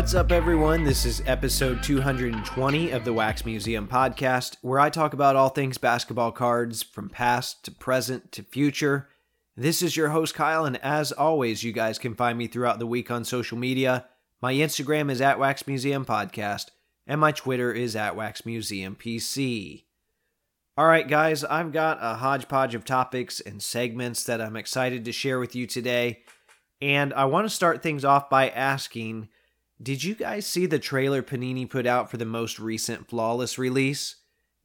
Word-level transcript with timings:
What's 0.00 0.14
up, 0.14 0.32
everyone? 0.32 0.84
This 0.84 1.04
is 1.04 1.22
episode 1.26 1.82
220 1.82 2.90
of 2.90 3.04
the 3.04 3.12
Wax 3.12 3.44
Museum 3.44 3.86
podcast, 3.86 4.56
where 4.62 4.80
I 4.80 4.88
talk 4.88 5.12
about 5.12 5.36
all 5.36 5.50
things 5.50 5.76
basketball 5.76 6.32
cards 6.32 6.82
from 6.82 7.10
past 7.10 7.66
to 7.66 7.70
present 7.70 8.32
to 8.32 8.42
future. 8.42 9.10
This 9.58 9.82
is 9.82 9.98
your 9.98 10.08
host, 10.08 10.34
Kyle, 10.34 10.64
and 10.64 10.78
as 10.78 11.12
always, 11.12 11.64
you 11.64 11.72
guys 11.72 11.98
can 11.98 12.14
find 12.14 12.38
me 12.38 12.46
throughout 12.46 12.78
the 12.78 12.86
week 12.86 13.10
on 13.10 13.26
social 13.26 13.58
media. 13.58 14.06
My 14.40 14.54
Instagram 14.54 15.10
is 15.10 15.20
at 15.20 15.38
Wax 15.38 15.66
Museum 15.66 16.06
Podcast, 16.06 16.70
and 17.06 17.20
my 17.20 17.30
Twitter 17.30 17.70
is 17.70 17.94
at 17.94 18.16
Wax 18.16 18.46
Museum 18.46 18.96
PC. 18.96 19.84
All 20.78 20.86
right, 20.86 21.06
guys, 21.06 21.44
I've 21.44 21.72
got 21.72 21.98
a 22.00 22.14
hodgepodge 22.14 22.74
of 22.74 22.86
topics 22.86 23.38
and 23.38 23.62
segments 23.62 24.24
that 24.24 24.40
I'm 24.40 24.56
excited 24.56 25.04
to 25.04 25.12
share 25.12 25.38
with 25.38 25.54
you 25.54 25.66
today. 25.66 26.22
And 26.80 27.12
I 27.12 27.26
want 27.26 27.44
to 27.44 27.54
start 27.54 27.82
things 27.82 28.02
off 28.02 28.30
by 28.30 28.48
asking 28.48 29.28
Did 29.82 30.04
you 30.04 30.14
guys 30.14 30.46
see 30.46 30.66
the 30.66 30.78
trailer 30.78 31.22
Panini 31.22 31.68
put 31.68 31.86
out 31.86 32.10
for 32.10 32.16
the 32.16 32.24
most 32.24 32.58
recent 32.58 33.08
Flawless 33.08 33.58
release? 33.58 34.16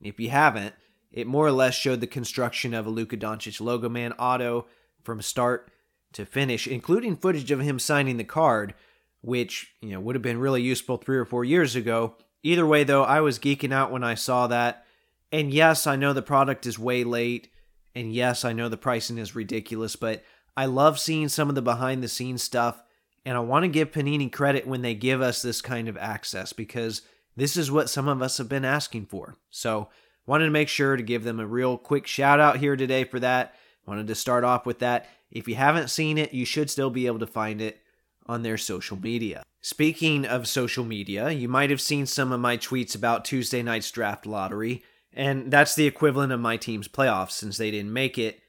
If 0.02 0.20
you 0.20 0.30
haven't, 0.30 0.76
it 1.12 1.26
more 1.26 1.48
or 1.48 1.52
less 1.52 1.74
showed 1.74 2.02
the 2.02 2.08
construction 2.08 2.74
of 2.74 2.86
a 2.86 2.90
Luka 2.90 3.16
Doncic 3.16 3.62
Logo 3.62 3.88
Man 3.88 4.12
auto 4.14 4.66
from 5.04 5.22
start 5.22 5.72
to 6.14 6.26
finish, 6.26 6.68
including 6.68 7.16
footage 7.16 7.52
of 7.52 7.62
him 7.62 7.80
signing 7.80 8.18
the 8.18 8.24
card, 8.24 8.74
which, 9.22 9.74
you 9.82 9.92
know, 9.92 10.00
would 10.02 10.16
have 10.16 10.22
been 10.22 10.40
really 10.40 10.62
useful 10.62 10.98
3 10.98 11.18
or 11.18 11.26
4 11.26 11.46
years 11.46 11.76
ago. 11.76 12.16
Either 12.44 12.66
way 12.66 12.84
though, 12.84 13.04
I 13.04 13.22
was 13.22 13.40
geeking 13.40 13.74
out 13.74 13.92
when 13.92 14.04
I 14.04 14.16
saw 14.16 14.48
that 14.48 14.86
and 15.32 15.54
yes, 15.54 15.88
I 15.88 15.96
know 15.96 16.14
the 16.14 16.22
product 16.22 16.66
is 16.66 16.80
way 16.80 17.04
late. 17.04 17.50
And 17.94 18.14
yes, 18.14 18.46
I 18.46 18.54
know 18.54 18.70
the 18.70 18.78
pricing 18.78 19.18
is 19.18 19.36
ridiculous, 19.36 19.96
but 19.96 20.24
I 20.56 20.66
love 20.66 21.00
seeing 21.00 21.28
some 21.28 21.50
of 21.50 21.56
the 21.56 21.62
behind 21.62 22.04
the 22.04 22.08
scenes 22.08 22.44
stuff. 22.44 22.82
And 23.26 23.36
I 23.36 23.42
want 23.42 23.64
to 23.64 23.70
give 23.70 23.92
Panini 23.92 24.32
credit 24.32 24.68
when 24.68 24.84
they 24.84 24.94
give 24.94 25.22
us 25.22 25.42
this 25.42 25.62
kind 25.62 25.88
of 25.88 25.98
access 25.98 26.54
because 26.54 27.02
this 27.36 27.58
is 27.58 27.72
what 27.72 27.90
some 27.90 28.08
of 28.08 28.22
us 28.22 28.38
have 28.38 28.48
been 28.48 28.66
asking 28.66 29.08
for. 29.08 29.36
So, 29.50 29.90
wanted 30.28 30.46
to 30.46 30.52
make 30.52 30.70
sure 30.70 30.96
to 30.96 31.04
give 31.04 31.24
them 31.24 31.40
a 31.40 31.46
real 31.46 31.78
quick 31.78 32.08
shout 32.08 32.40
out 32.40 32.58
here 32.58 32.76
today 32.76 33.04
for 33.04 33.20
that. 33.20 33.56
Wanted 33.86 34.08
to 34.08 34.16
start 34.16 34.44
off 34.44 34.66
with 34.66 34.80
that. 34.80 35.08
If 35.32 35.48
you 35.48 35.56
haven't 35.56 35.90
seen 35.90 36.18
it, 36.18 36.34
you 36.34 36.46
should 36.46 36.70
still 36.70 36.90
be 36.90 37.08
able 37.08 37.20
to 37.20 37.28
find 37.28 37.62
it 37.62 37.82
on 38.28 38.44
their 38.44 38.58
social 38.58 38.98
media. 38.98 39.44
Speaking 39.62 40.26
of 40.26 40.48
social 40.48 40.86
media, 40.86 41.32
you 41.32 41.48
might 41.48 41.70
have 41.70 41.82
seen 41.82 42.06
some 42.06 42.32
of 42.32 42.40
my 42.40 42.58
tweets 42.58 42.96
about 42.96 43.26
Tuesday 43.26 43.62
night's 43.62 43.92
draft 43.92 44.26
lottery. 44.26 44.84
And 45.14 45.52
that's 45.52 45.76
the 45.76 45.88
equivalent 45.88 46.32
of 46.32 46.40
my 46.40 46.58
team's 46.58 46.88
playoffs 46.88 47.32
since 47.32 47.58
they 47.58 47.72
didn't 47.72 47.94
make 47.94 48.18
it. 48.18 48.42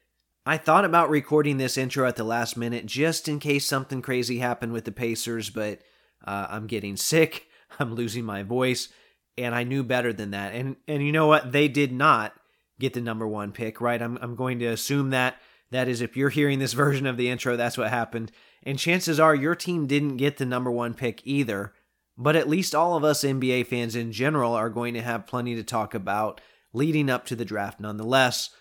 I 0.47 0.55
thought 0.57 0.85
about 0.85 1.09
recording 1.09 1.57
this 1.57 1.77
intro 1.77 2.07
at 2.07 2.15
the 2.15 2.23
last 2.23 2.55
minute 2.55 2.85
just 2.85 3.27
in 3.27 3.37
case 3.37 3.65
something 3.65 4.01
crazy 4.01 4.39
happened 4.39 4.71
with 4.71 4.85
the 4.85 4.93
Pacers, 4.93 5.49
but 5.49 5.81
uh, 6.25 6.47
I'm 6.49 6.67
getting 6.67 6.95
sick, 6.95 7.47
I'm 7.79 7.95
losing 7.95 8.23
my 8.23 8.43
voice, 8.43 8.87
and 9.37 9.53
I 9.53 9.63
knew 9.63 9.83
better 9.83 10.13
than 10.13 10.31
that. 10.31 10.55
And 10.55 10.77
and 10.87 11.05
you 11.05 11.11
know 11.11 11.27
what? 11.27 11.51
They 11.51 11.67
did 11.67 11.91
not 11.91 12.33
get 12.79 12.93
the 12.93 13.01
number 13.01 13.27
one 13.27 13.51
pick, 13.51 13.81
right? 13.81 14.01
I'm 14.01 14.17
I'm 14.21 14.37
going 14.37 14.59
to 14.59 14.67
assume 14.67 15.09
that 15.09 15.35
that 15.71 15.89
is 15.89 15.99
if 15.99 16.15
you're 16.15 16.29
hearing 16.29 16.59
this 16.59 16.73
version 16.85 17.07
of 17.07 17.17
the 17.17 17.29
intro, 17.29 17.57
that's 17.57 17.77
what 17.77 17.89
happened. 17.89 18.31
And 18.63 18.79
chances 18.79 19.19
are 19.19 19.35
your 19.35 19.53
team 19.53 19.85
didn't 19.85 20.15
get 20.15 20.37
the 20.37 20.45
number 20.45 20.71
one 20.71 20.93
pick 20.93 21.21
either. 21.25 21.73
But 22.17 22.37
at 22.37 22.47
least 22.47 22.73
all 22.73 22.95
of 22.95 23.03
us 23.03 23.25
NBA 23.25 23.67
fans 23.67 23.97
in 23.97 24.13
general 24.13 24.53
are 24.53 24.69
going 24.69 24.93
to 24.93 25.01
have 25.01 25.27
plenty 25.27 25.55
to 25.55 25.63
talk 25.63 25.93
about 25.93 26.39
leading 26.71 27.09
up 27.09 27.25
to 27.25 27.35
the 27.35 27.43
draft 27.43 27.81
nonetheless. 27.81 28.51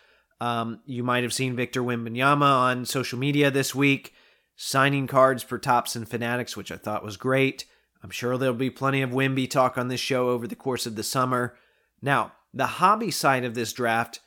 Um, 0.40 0.80
you 0.84 1.02
might 1.02 1.22
have 1.22 1.32
seen 1.32 1.56
Victor 1.56 1.82
Wembanyama 1.82 2.42
on 2.42 2.84
social 2.84 3.18
media 3.18 3.50
this 3.50 3.74
week 3.74 4.12
signing 4.56 5.06
cards 5.06 5.42
for 5.42 5.58
Topps 5.58 5.94
and 5.94 6.08
Fanatics, 6.08 6.56
which 6.56 6.72
I 6.72 6.76
thought 6.76 7.04
was 7.04 7.16
great. 7.16 7.66
I'm 8.02 8.10
sure 8.10 8.36
there'll 8.36 8.54
be 8.54 8.70
plenty 8.70 9.02
of 9.02 9.10
Wemby 9.10 9.48
talk 9.48 9.76
on 9.76 9.88
this 9.88 10.00
show 10.00 10.30
over 10.30 10.46
the 10.46 10.56
course 10.56 10.86
of 10.86 10.96
the 10.96 11.02
summer. 11.02 11.56
Now, 12.00 12.32
the 12.52 12.66
hobby 12.66 13.10
side 13.10 13.44
of 13.44 13.54
this 13.54 13.72
draft, 13.72 14.20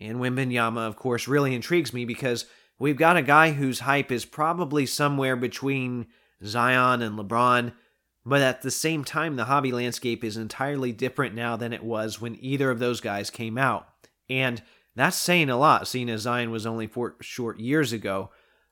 and 0.00 0.18
Wembanyama, 0.18 0.78
of 0.78 0.96
course, 0.96 1.28
really 1.28 1.54
intrigues 1.54 1.92
me 1.92 2.04
because 2.04 2.46
we've 2.78 2.96
got 2.96 3.16
a 3.16 3.22
guy 3.22 3.52
whose 3.52 3.80
hype 3.80 4.10
is 4.10 4.24
probably 4.24 4.86
somewhere 4.86 5.36
between 5.36 6.06
Zion 6.44 7.02
and 7.02 7.18
LeBron. 7.18 7.72
But 8.26 8.40
at 8.40 8.62
the 8.62 8.70
same 8.70 9.04
time, 9.04 9.36
the 9.36 9.44
hobby 9.44 9.70
landscape 9.70 10.24
is 10.24 10.38
entirely 10.38 10.92
different 10.92 11.34
now 11.34 11.56
than 11.56 11.74
it 11.74 11.84
was 11.84 12.20
when 12.20 12.38
either 12.40 12.70
of 12.70 12.78
those 12.78 13.02
guys 13.02 13.28
came 13.28 13.58
out. 13.58 13.86
And 14.30 14.62
that's 14.96 15.16
saying 15.16 15.50
a 15.50 15.56
lot, 15.56 15.88
seeing 15.88 16.08
as 16.08 16.22
Zion 16.22 16.50
was 16.50 16.66
only 16.66 16.86
four 16.86 17.16
short 17.20 17.58
years 17.58 17.92
ago. 17.92 18.30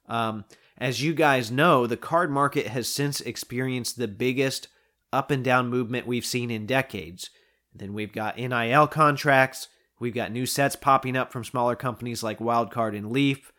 Um, 0.08 0.44
as 0.78 1.02
you 1.02 1.14
guys 1.14 1.50
know, 1.50 1.86
the 1.86 1.96
card 1.96 2.30
market 2.30 2.68
has 2.68 2.88
since 2.88 3.20
experienced 3.20 3.98
the 3.98 4.08
biggest 4.08 4.68
up 5.12 5.30
and 5.30 5.44
down 5.44 5.68
movement 5.68 6.06
we've 6.06 6.24
seen 6.24 6.50
in 6.50 6.66
decades. 6.66 7.30
Then 7.74 7.92
we've 7.92 8.12
got 8.12 8.36
NIL 8.36 8.86
contracts, 8.86 9.68
we've 9.98 10.14
got 10.14 10.32
new 10.32 10.46
sets 10.46 10.76
popping 10.76 11.16
up 11.16 11.32
from 11.32 11.44
smaller 11.44 11.76
companies 11.76 12.22
like 12.22 12.38
Wildcard 12.38 12.96
and 12.96 13.10
Leaf, 13.10 13.52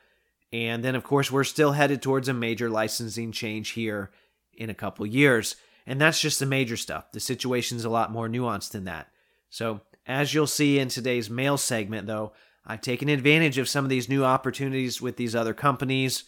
and 0.53 0.83
then, 0.83 0.93
of 0.93 1.03
course, 1.03 1.31
we're 1.31 1.43
still 1.43 1.71
headed 1.71 2.01
towards 2.01 2.27
a 2.27 2.33
major 2.33 2.69
licensing 2.69 3.31
change 3.31 3.71
here 3.71 4.11
in 4.53 4.69
a 4.69 4.75
couple 4.75 5.03
years. 5.03 5.55
And 5.87 5.99
that's 5.99 6.21
just 6.21 6.39
the 6.39 6.45
major 6.45 6.77
stuff. 6.77 7.11
The 7.11 7.19
situation's 7.19 7.85
a 7.85 7.89
lot 7.89 8.11
more 8.11 8.29
nuanced 8.29 8.71
than 8.71 8.83
that. 8.83 9.07
So, 9.49 9.81
as 10.05 10.33
you'll 10.33 10.47
see 10.47 10.77
in 10.77 10.89
today's 10.89 11.29
mail 11.29 11.57
segment, 11.57 12.05
though, 12.05 12.33
I've 12.65 12.81
taken 12.81 13.09
advantage 13.09 13.57
of 13.57 13.69
some 13.69 13.83
of 13.85 13.89
these 13.89 14.09
new 14.09 14.23
opportunities 14.23 15.01
with 15.01 15.17
these 15.17 15.35
other 15.35 15.53
companies. 15.53 16.25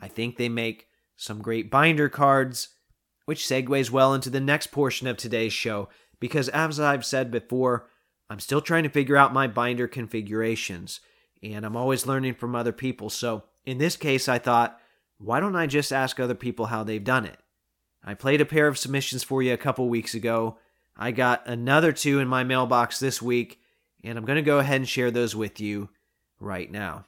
I 0.00 0.08
think 0.08 0.36
they 0.36 0.48
make 0.48 0.86
some 1.16 1.42
great 1.42 1.70
binder 1.70 2.08
cards, 2.08 2.70
which 3.24 3.44
segues 3.44 3.90
well 3.90 4.14
into 4.14 4.30
the 4.30 4.40
next 4.40 4.68
portion 4.68 5.06
of 5.06 5.16
today's 5.16 5.52
show, 5.52 5.88
because 6.20 6.48
as 6.48 6.78
I've 6.78 7.04
said 7.04 7.30
before, 7.30 7.88
I'm 8.30 8.40
still 8.40 8.60
trying 8.60 8.84
to 8.84 8.88
figure 8.88 9.16
out 9.16 9.34
my 9.34 9.46
binder 9.46 9.88
configurations, 9.88 11.00
and 11.42 11.66
I'm 11.66 11.76
always 11.76 12.06
learning 12.06 12.34
from 12.34 12.54
other 12.54 12.72
people. 12.72 13.10
So, 13.10 13.44
in 13.64 13.78
this 13.78 13.96
case, 13.96 14.28
I 14.28 14.38
thought, 14.38 14.80
why 15.18 15.38
don't 15.38 15.56
I 15.56 15.66
just 15.66 15.92
ask 15.92 16.18
other 16.18 16.34
people 16.34 16.66
how 16.66 16.82
they've 16.82 17.02
done 17.02 17.26
it? 17.26 17.38
I 18.04 18.14
played 18.14 18.40
a 18.40 18.46
pair 18.46 18.66
of 18.66 18.78
submissions 18.78 19.22
for 19.22 19.42
you 19.42 19.52
a 19.52 19.58
couple 19.58 19.88
weeks 19.88 20.14
ago. 20.14 20.58
I 20.96 21.12
got 21.12 21.46
another 21.46 21.92
two 21.92 22.18
in 22.18 22.26
my 22.26 22.42
mailbox 22.42 22.98
this 22.98 23.22
week, 23.22 23.60
and 24.04 24.18
I'm 24.18 24.24
going 24.24 24.36
to 24.36 24.42
go 24.42 24.58
ahead 24.58 24.76
and 24.76 24.88
share 24.88 25.10
those 25.10 25.34
with 25.36 25.60
you 25.60 25.90
right 26.40 26.70
now. 26.70 27.06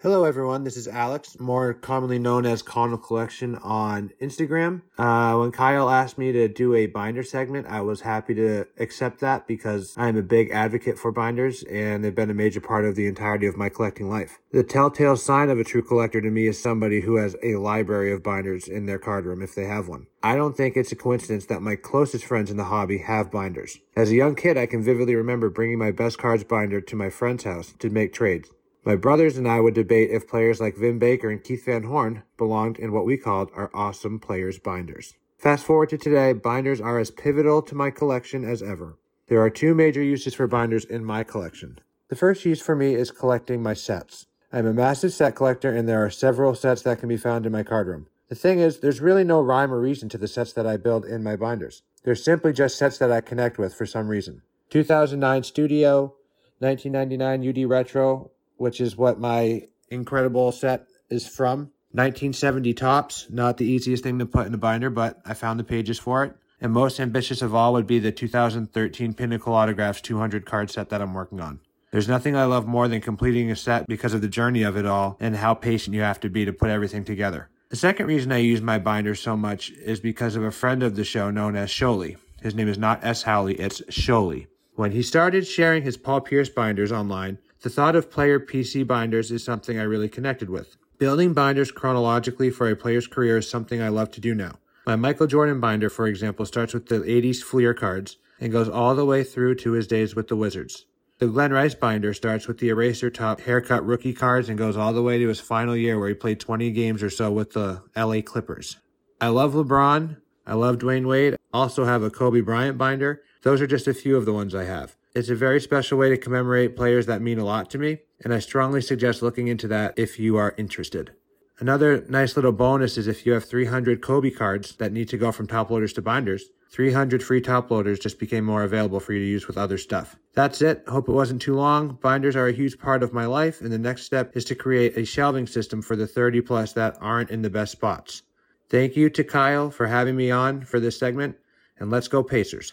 Hello, 0.00 0.22
everyone. 0.22 0.62
This 0.62 0.76
is 0.76 0.86
Alex, 0.86 1.40
more 1.40 1.74
commonly 1.74 2.20
known 2.20 2.46
as 2.46 2.62
Connell 2.62 2.98
Collection 2.98 3.56
on 3.56 4.12
Instagram. 4.22 4.82
Uh, 4.96 5.36
when 5.36 5.50
Kyle 5.50 5.90
asked 5.90 6.16
me 6.16 6.30
to 6.30 6.46
do 6.46 6.72
a 6.72 6.86
binder 6.86 7.24
segment, 7.24 7.66
I 7.66 7.80
was 7.80 8.02
happy 8.02 8.32
to 8.36 8.66
accept 8.78 9.18
that 9.22 9.48
because 9.48 9.96
I'm 9.96 10.16
a 10.16 10.22
big 10.22 10.52
advocate 10.52 11.00
for 11.00 11.10
binders 11.10 11.64
and 11.64 12.04
they've 12.04 12.14
been 12.14 12.30
a 12.30 12.34
major 12.34 12.60
part 12.60 12.84
of 12.84 12.94
the 12.94 13.08
entirety 13.08 13.48
of 13.48 13.56
my 13.56 13.68
collecting 13.68 14.08
life. 14.08 14.38
The 14.52 14.62
telltale 14.62 15.16
sign 15.16 15.50
of 15.50 15.58
a 15.58 15.64
true 15.64 15.82
collector 15.82 16.20
to 16.20 16.30
me 16.30 16.46
is 16.46 16.62
somebody 16.62 17.00
who 17.00 17.16
has 17.16 17.34
a 17.42 17.56
library 17.56 18.12
of 18.12 18.22
binders 18.22 18.68
in 18.68 18.86
their 18.86 19.00
card 19.00 19.26
room 19.26 19.42
if 19.42 19.56
they 19.56 19.64
have 19.64 19.88
one. 19.88 20.06
I 20.22 20.36
don't 20.36 20.56
think 20.56 20.76
it's 20.76 20.92
a 20.92 20.96
coincidence 20.96 21.46
that 21.46 21.60
my 21.60 21.74
closest 21.74 22.24
friends 22.24 22.52
in 22.52 22.56
the 22.56 22.64
hobby 22.64 22.98
have 22.98 23.32
binders. 23.32 23.78
As 23.96 24.12
a 24.12 24.14
young 24.14 24.36
kid, 24.36 24.56
I 24.56 24.66
can 24.66 24.80
vividly 24.80 25.16
remember 25.16 25.50
bringing 25.50 25.78
my 25.78 25.90
best 25.90 26.18
cards 26.18 26.44
binder 26.44 26.80
to 26.80 26.94
my 26.94 27.10
friend's 27.10 27.42
house 27.42 27.74
to 27.80 27.90
make 27.90 28.12
trades. 28.12 28.48
My 28.84 28.96
brothers 28.96 29.36
and 29.36 29.46
I 29.46 29.60
would 29.60 29.74
debate 29.74 30.10
if 30.10 30.28
players 30.28 30.60
like 30.60 30.76
Vin 30.76 30.98
Baker 30.98 31.28
and 31.28 31.42
Keith 31.42 31.66
Van 31.66 31.82
Horn 31.82 32.22
belonged 32.36 32.78
in 32.78 32.92
what 32.92 33.04
we 33.04 33.16
called 33.16 33.50
our 33.54 33.70
awesome 33.74 34.18
players 34.18 34.58
binders. 34.58 35.14
Fast 35.36 35.66
forward 35.66 35.90
to 35.90 35.98
today, 35.98 36.32
binders 36.32 36.80
are 36.80 36.98
as 36.98 37.10
pivotal 37.10 37.60
to 37.62 37.74
my 37.74 37.90
collection 37.90 38.44
as 38.44 38.62
ever. 38.62 38.96
There 39.28 39.40
are 39.40 39.50
two 39.50 39.74
major 39.74 40.02
uses 40.02 40.34
for 40.34 40.46
binders 40.46 40.84
in 40.84 41.04
my 41.04 41.22
collection. 41.22 41.80
The 42.08 42.16
first 42.16 42.44
use 42.44 42.62
for 42.62 42.74
me 42.74 42.94
is 42.94 43.10
collecting 43.10 43.62
my 43.62 43.74
sets. 43.74 44.26
I'm 44.52 44.66
a 44.66 44.72
massive 44.72 45.12
set 45.12 45.36
collector 45.36 45.70
and 45.70 45.86
there 45.86 46.02
are 46.02 46.10
several 46.10 46.54
sets 46.54 46.82
that 46.82 46.98
can 46.98 47.08
be 47.08 47.18
found 47.18 47.44
in 47.44 47.52
my 47.52 47.62
card 47.62 47.86
room. 47.86 48.06
The 48.28 48.34
thing 48.34 48.58
is, 48.58 48.80
there's 48.80 49.00
really 49.00 49.24
no 49.24 49.40
rhyme 49.40 49.72
or 49.72 49.80
reason 49.80 50.08
to 50.10 50.18
the 50.18 50.28
sets 50.28 50.52
that 50.54 50.66
I 50.66 50.76
build 50.76 51.04
in 51.04 51.22
my 51.22 51.36
binders. 51.36 51.82
They're 52.04 52.14
simply 52.14 52.52
just 52.52 52.78
sets 52.78 52.96
that 52.98 53.12
I 53.12 53.20
connect 53.20 53.58
with 53.58 53.74
for 53.74 53.86
some 53.86 54.08
reason. 54.08 54.42
2009 54.70 55.42
Studio, 55.42 56.14
1999 56.58 57.64
UD 57.64 57.70
Retro, 57.70 58.30
which 58.58 58.80
is 58.80 58.96
what 58.96 59.18
my 59.18 59.66
incredible 59.90 60.52
set 60.52 60.86
is 61.10 61.26
from. 61.26 61.70
1970 61.92 62.74
Topps, 62.74 63.26
not 63.30 63.56
the 63.56 63.64
easiest 63.64 64.02
thing 64.02 64.18
to 64.18 64.26
put 64.26 64.46
in 64.46 64.54
a 64.54 64.58
binder, 64.58 64.90
but 64.90 65.18
I 65.24 65.32
found 65.34 65.58
the 65.58 65.64
pages 65.64 65.98
for 65.98 66.24
it. 66.24 66.34
And 66.60 66.72
most 66.72 67.00
ambitious 67.00 67.40
of 67.40 67.54
all 67.54 67.72
would 67.72 67.86
be 67.86 67.98
the 67.98 68.12
2013 68.12 69.14
Pinnacle 69.14 69.54
Autographs 69.54 70.00
200 70.02 70.44
card 70.44 70.70
set 70.70 70.90
that 70.90 71.00
I'm 71.00 71.14
working 71.14 71.40
on. 71.40 71.60
There's 71.90 72.08
nothing 72.08 72.36
I 72.36 72.44
love 72.44 72.66
more 72.66 72.88
than 72.88 73.00
completing 73.00 73.50
a 73.50 73.56
set 73.56 73.86
because 73.86 74.12
of 74.12 74.20
the 74.20 74.28
journey 74.28 74.62
of 74.62 74.76
it 74.76 74.84
all 74.84 75.16
and 75.20 75.36
how 75.36 75.54
patient 75.54 75.94
you 75.94 76.02
have 76.02 76.20
to 76.20 76.28
be 76.28 76.44
to 76.44 76.52
put 76.52 76.68
everything 76.68 77.04
together. 77.04 77.48
The 77.70 77.76
second 77.76 78.06
reason 78.06 78.32
I 78.32 78.38
use 78.38 78.60
my 78.60 78.78
binder 78.78 79.14
so 79.14 79.36
much 79.36 79.70
is 79.70 80.00
because 80.00 80.36
of 80.36 80.42
a 80.42 80.50
friend 80.50 80.82
of 80.82 80.96
the 80.96 81.04
show 81.04 81.30
known 81.30 81.56
as 81.56 81.70
Sholey. 81.70 82.16
His 82.42 82.54
name 82.54 82.68
is 82.68 82.78
not 82.78 83.04
S. 83.04 83.22
Howley, 83.22 83.54
it's 83.54 83.80
Sholey. 83.90 84.46
When 84.74 84.92
he 84.92 85.02
started 85.02 85.46
sharing 85.46 85.82
his 85.82 85.96
Paul 85.96 86.20
Pierce 86.20 86.48
binders 86.48 86.92
online, 86.92 87.38
the 87.62 87.70
thought 87.70 87.96
of 87.96 88.10
player 88.10 88.38
PC 88.38 88.86
binders 88.86 89.32
is 89.32 89.42
something 89.42 89.78
I 89.78 89.82
really 89.82 90.08
connected 90.08 90.48
with. 90.48 90.76
Building 90.98 91.32
binders 91.32 91.72
chronologically 91.72 92.50
for 92.50 92.68
a 92.68 92.76
player's 92.76 93.06
career 93.06 93.38
is 93.38 93.50
something 93.50 93.82
I 93.82 93.88
love 93.88 94.10
to 94.12 94.20
do 94.20 94.34
now. 94.34 94.58
My 94.86 94.96
Michael 94.96 95.26
Jordan 95.26 95.60
binder, 95.60 95.90
for 95.90 96.06
example, 96.06 96.46
starts 96.46 96.72
with 96.72 96.86
the 96.86 97.00
80s 97.00 97.42
Fleer 97.42 97.74
cards 97.74 98.16
and 98.40 98.52
goes 98.52 98.68
all 98.68 98.94
the 98.94 99.04
way 99.04 99.24
through 99.24 99.56
to 99.56 99.72
his 99.72 99.86
days 99.86 100.14
with 100.14 100.28
the 100.28 100.36
Wizards. 100.36 100.86
The 101.18 101.26
Glen 101.26 101.52
Rice 101.52 101.74
binder 101.74 102.14
starts 102.14 102.46
with 102.46 102.58
the 102.58 102.68
eraser 102.68 103.10
top 103.10 103.40
haircut 103.40 103.84
rookie 103.84 104.12
cards 104.12 104.48
and 104.48 104.56
goes 104.56 104.76
all 104.76 104.92
the 104.92 105.02
way 105.02 105.18
to 105.18 105.26
his 105.26 105.40
final 105.40 105.76
year 105.76 105.98
where 105.98 106.08
he 106.08 106.14
played 106.14 106.38
20 106.38 106.70
games 106.70 107.02
or 107.02 107.10
so 107.10 107.32
with 107.32 107.54
the 107.54 107.82
LA 107.96 108.20
Clippers. 108.22 108.76
I 109.20 109.28
love 109.28 109.52
LeBron. 109.54 110.18
I 110.46 110.54
love 110.54 110.78
Dwyane 110.78 111.08
Wade. 111.08 111.36
Also 111.52 111.84
have 111.84 112.04
a 112.04 112.10
Kobe 112.10 112.40
Bryant 112.40 112.78
binder. 112.78 113.22
Those 113.42 113.60
are 113.60 113.66
just 113.66 113.88
a 113.88 113.94
few 113.94 114.16
of 114.16 114.26
the 114.26 114.32
ones 114.32 114.54
I 114.54 114.64
have. 114.64 114.96
It's 115.18 115.30
a 115.30 115.34
very 115.34 115.60
special 115.60 115.98
way 115.98 116.10
to 116.10 116.16
commemorate 116.16 116.76
players 116.76 117.06
that 117.06 117.20
mean 117.20 117.40
a 117.40 117.44
lot 117.44 117.70
to 117.70 117.78
me, 117.78 118.02
and 118.22 118.32
I 118.32 118.38
strongly 118.38 118.80
suggest 118.80 119.20
looking 119.20 119.48
into 119.48 119.66
that 119.66 119.94
if 119.98 120.20
you 120.20 120.36
are 120.36 120.54
interested. 120.56 121.10
Another 121.58 122.06
nice 122.08 122.36
little 122.36 122.52
bonus 122.52 122.96
is 122.96 123.08
if 123.08 123.26
you 123.26 123.32
have 123.32 123.44
300 123.44 124.00
Kobe 124.00 124.30
cards 124.30 124.76
that 124.76 124.92
need 124.92 125.08
to 125.08 125.18
go 125.18 125.32
from 125.32 125.48
top 125.48 125.70
loaders 125.70 125.92
to 125.94 126.02
binders, 126.02 126.50
300 126.70 127.20
free 127.20 127.40
top 127.40 127.68
loaders 127.68 127.98
just 127.98 128.20
became 128.20 128.44
more 128.44 128.62
available 128.62 129.00
for 129.00 129.12
you 129.12 129.18
to 129.18 129.26
use 129.26 129.48
with 129.48 129.58
other 129.58 129.76
stuff. 129.76 130.14
That's 130.34 130.62
it. 130.62 130.84
Hope 130.86 131.08
it 131.08 131.12
wasn't 131.12 131.42
too 131.42 131.56
long. 131.56 131.98
Binders 132.00 132.36
are 132.36 132.46
a 132.46 132.52
huge 132.52 132.78
part 132.78 133.02
of 133.02 133.12
my 133.12 133.26
life, 133.26 133.60
and 133.60 133.72
the 133.72 133.76
next 133.78 134.04
step 134.04 134.36
is 134.36 134.44
to 134.44 134.54
create 134.54 134.96
a 134.96 135.04
shelving 135.04 135.48
system 135.48 135.82
for 135.82 135.96
the 135.96 136.06
30 136.06 136.42
plus 136.42 136.74
that 136.74 136.96
aren't 137.00 137.30
in 137.30 137.42
the 137.42 137.50
best 137.50 137.72
spots. 137.72 138.22
Thank 138.70 138.94
you 138.94 139.10
to 139.10 139.24
Kyle 139.24 139.68
for 139.72 139.88
having 139.88 140.14
me 140.14 140.30
on 140.30 140.60
for 140.60 140.78
this 140.78 140.96
segment, 140.96 141.34
and 141.76 141.90
let's 141.90 142.06
go 142.06 142.22
Pacers. 142.22 142.72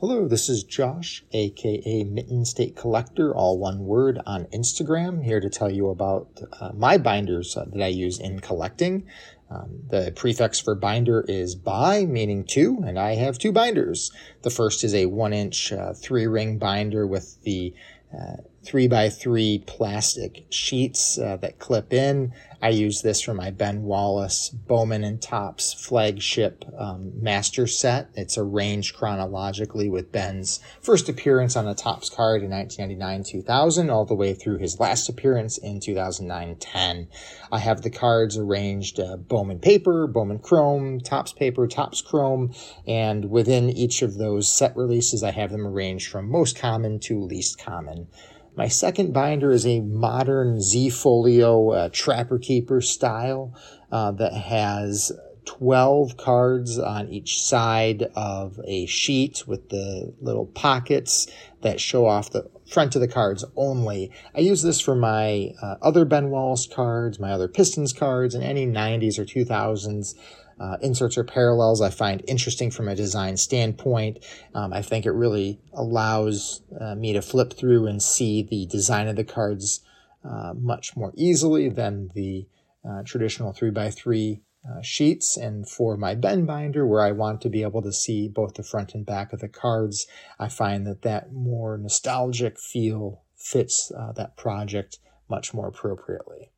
Hello, 0.00 0.26
this 0.26 0.48
is 0.48 0.64
Josh, 0.64 1.24
aka 1.30 2.02
Mitten 2.02 2.44
State 2.44 2.74
Collector, 2.74 3.32
all 3.32 3.58
one 3.58 3.86
word 3.86 4.20
on 4.26 4.46
Instagram, 4.46 5.22
here 5.22 5.38
to 5.38 5.48
tell 5.48 5.70
you 5.70 5.88
about 5.88 6.40
uh, 6.60 6.72
my 6.74 6.98
binders 6.98 7.56
uh, 7.56 7.64
that 7.66 7.80
I 7.80 7.86
use 7.86 8.18
in 8.18 8.40
collecting. 8.40 9.06
Um, 9.48 9.84
the 9.88 10.12
prefix 10.16 10.58
for 10.58 10.74
binder 10.74 11.24
is 11.28 11.54
bi, 11.54 12.06
meaning 12.06 12.42
two, 12.42 12.82
and 12.84 12.98
I 12.98 13.14
have 13.14 13.38
two 13.38 13.52
binders. 13.52 14.10
The 14.42 14.50
first 14.50 14.82
is 14.82 14.96
a 14.96 15.06
one 15.06 15.32
inch 15.32 15.72
uh, 15.72 15.92
three 15.92 16.26
ring 16.26 16.58
binder 16.58 17.06
with 17.06 17.40
the 17.42 17.72
uh, 18.12 18.38
three 18.64 18.88
by 18.88 19.08
three 19.08 19.62
plastic 19.66 20.46
sheets 20.50 21.18
uh, 21.18 21.36
that 21.36 21.58
clip 21.58 21.92
in. 21.92 22.32
I 22.64 22.70
use 22.70 23.02
this 23.02 23.20
for 23.20 23.34
my 23.34 23.50
Ben 23.50 23.82
Wallace 23.82 24.48
Bowman 24.48 25.04
and 25.04 25.20
Topps 25.20 25.74
flagship 25.74 26.64
um, 26.78 27.12
master 27.22 27.66
set. 27.66 28.08
It's 28.14 28.38
arranged 28.38 28.96
chronologically 28.96 29.90
with 29.90 30.10
Ben's 30.10 30.60
first 30.80 31.10
appearance 31.10 31.56
on 31.56 31.68
a 31.68 31.74
Topps 31.74 32.08
card 32.08 32.42
in 32.42 32.48
1999-2000 32.50 33.92
all 33.92 34.06
the 34.06 34.14
way 34.14 34.32
through 34.32 34.58
his 34.58 34.80
last 34.80 35.10
appearance 35.10 35.58
in 35.58 35.78
2009-10. 35.78 37.08
I 37.52 37.58
have 37.58 37.82
the 37.82 37.90
cards 37.90 38.38
arranged 38.38 38.98
uh, 38.98 39.18
Bowman 39.18 39.58
paper, 39.58 40.06
Bowman 40.06 40.38
chrome, 40.38 41.00
Topps 41.00 41.34
paper, 41.34 41.66
Topps 41.66 42.00
chrome, 42.00 42.54
and 42.86 43.30
within 43.30 43.68
each 43.68 44.00
of 44.00 44.16
those 44.16 44.50
set 44.50 44.74
releases 44.74 45.22
I 45.22 45.32
have 45.32 45.50
them 45.50 45.66
arranged 45.66 46.10
from 46.10 46.30
most 46.30 46.58
common 46.58 46.98
to 47.00 47.20
least 47.20 47.58
common. 47.58 48.08
My 48.56 48.68
second 48.68 49.12
binder 49.12 49.50
is 49.50 49.66
a 49.66 49.80
modern 49.80 50.60
Z 50.60 50.90
Folio 50.90 51.70
uh, 51.70 51.88
Trapper 51.92 52.38
Keeper 52.38 52.80
style 52.80 53.52
uh, 53.90 54.12
that 54.12 54.32
has 54.32 55.10
12 55.44 56.16
cards 56.16 56.78
on 56.78 57.08
each 57.08 57.42
side 57.42 58.04
of 58.14 58.60
a 58.64 58.86
sheet 58.86 59.42
with 59.48 59.70
the 59.70 60.14
little 60.20 60.46
pockets 60.46 61.26
that 61.62 61.80
show 61.80 62.06
off 62.06 62.30
the 62.30 62.48
front 62.70 62.94
of 62.94 63.00
the 63.00 63.08
cards 63.08 63.44
only. 63.56 64.12
I 64.36 64.40
use 64.40 64.62
this 64.62 64.80
for 64.80 64.94
my 64.94 65.50
uh, 65.60 65.74
other 65.82 66.04
Ben 66.04 66.30
Wallace 66.30 66.66
cards, 66.66 67.18
my 67.18 67.32
other 67.32 67.48
Pistons 67.48 67.92
cards, 67.92 68.36
and 68.36 68.44
any 68.44 68.66
90s 68.66 69.18
or 69.18 69.24
2000s 69.24 70.14
uh, 70.58 70.76
inserts 70.80 71.18
or 71.18 71.24
parallels 71.24 71.80
I 71.80 71.90
find 71.90 72.22
interesting 72.26 72.70
from 72.70 72.88
a 72.88 72.94
design 72.94 73.36
standpoint. 73.36 74.24
Um, 74.54 74.72
I 74.72 74.82
think 74.82 75.06
it 75.06 75.12
really 75.12 75.60
allows 75.72 76.62
uh, 76.80 76.94
me 76.94 77.12
to 77.12 77.22
flip 77.22 77.52
through 77.54 77.86
and 77.86 78.02
see 78.02 78.42
the 78.42 78.66
design 78.66 79.08
of 79.08 79.16
the 79.16 79.24
cards 79.24 79.80
uh, 80.24 80.54
much 80.54 80.96
more 80.96 81.12
easily 81.16 81.68
than 81.68 82.10
the 82.14 82.46
uh, 82.88 83.02
traditional 83.04 83.52
3x3 83.52 84.40
uh, 84.66 84.80
sheets. 84.82 85.36
And 85.36 85.68
for 85.68 85.96
my 85.96 86.14
Ben 86.14 86.46
binder, 86.46 86.86
where 86.86 87.02
I 87.02 87.12
want 87.12 87.40
to 87.42 87.50
be 87.50 87.62
able 87.62 87.82
to 87.82 87.92
see 87.92 88.28
both 88.28 88.54
the 88.54 88.62
front 88.62 88.94
and 88.94 89.04
back 89.04 89.32
of 89.32 89.40
the 89.40 89.48
cards, 89.48 90.06
I 90.38 90.48
find 90.48 90.86
that 90.86 91.02
that 91.02 91.32
more 91.32 91.76
nostalgic 91.76 92.58
feel 92.58 93.22
fits 93.36 93.92
uh, 93.96 94.12
that 94.12 94.36
project 94.36 94.98
much 95.28 95.52
more 95.52 95.68
appropriately. 95.68 96.50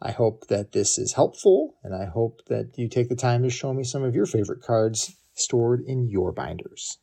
I 0.00 0.12
hope 0.12 0.48
that 0.48 0.72
this 0.72 0.98
is 0.98 1.14
helpful, 1.14 1.76
and 1.82 1.94
I 1.94 2.04
hope 2.04 2.42
that 2.48 2.72
you 2.76 2.88
take 2.88 3.08
the 3.08 3.16
time 3.16 3.42
to 3.42 3.50
show 3.50 3.72
me 3.72 3.82
some 3.82 4.02
of 4.02 4.14
your 4.14 4.26
favorite 4.26 4.62
cards 4.62 5.16
stored 5.34 5.82
in 5.86 6.08
your 6.08 6.32
binders. 6.32 6.98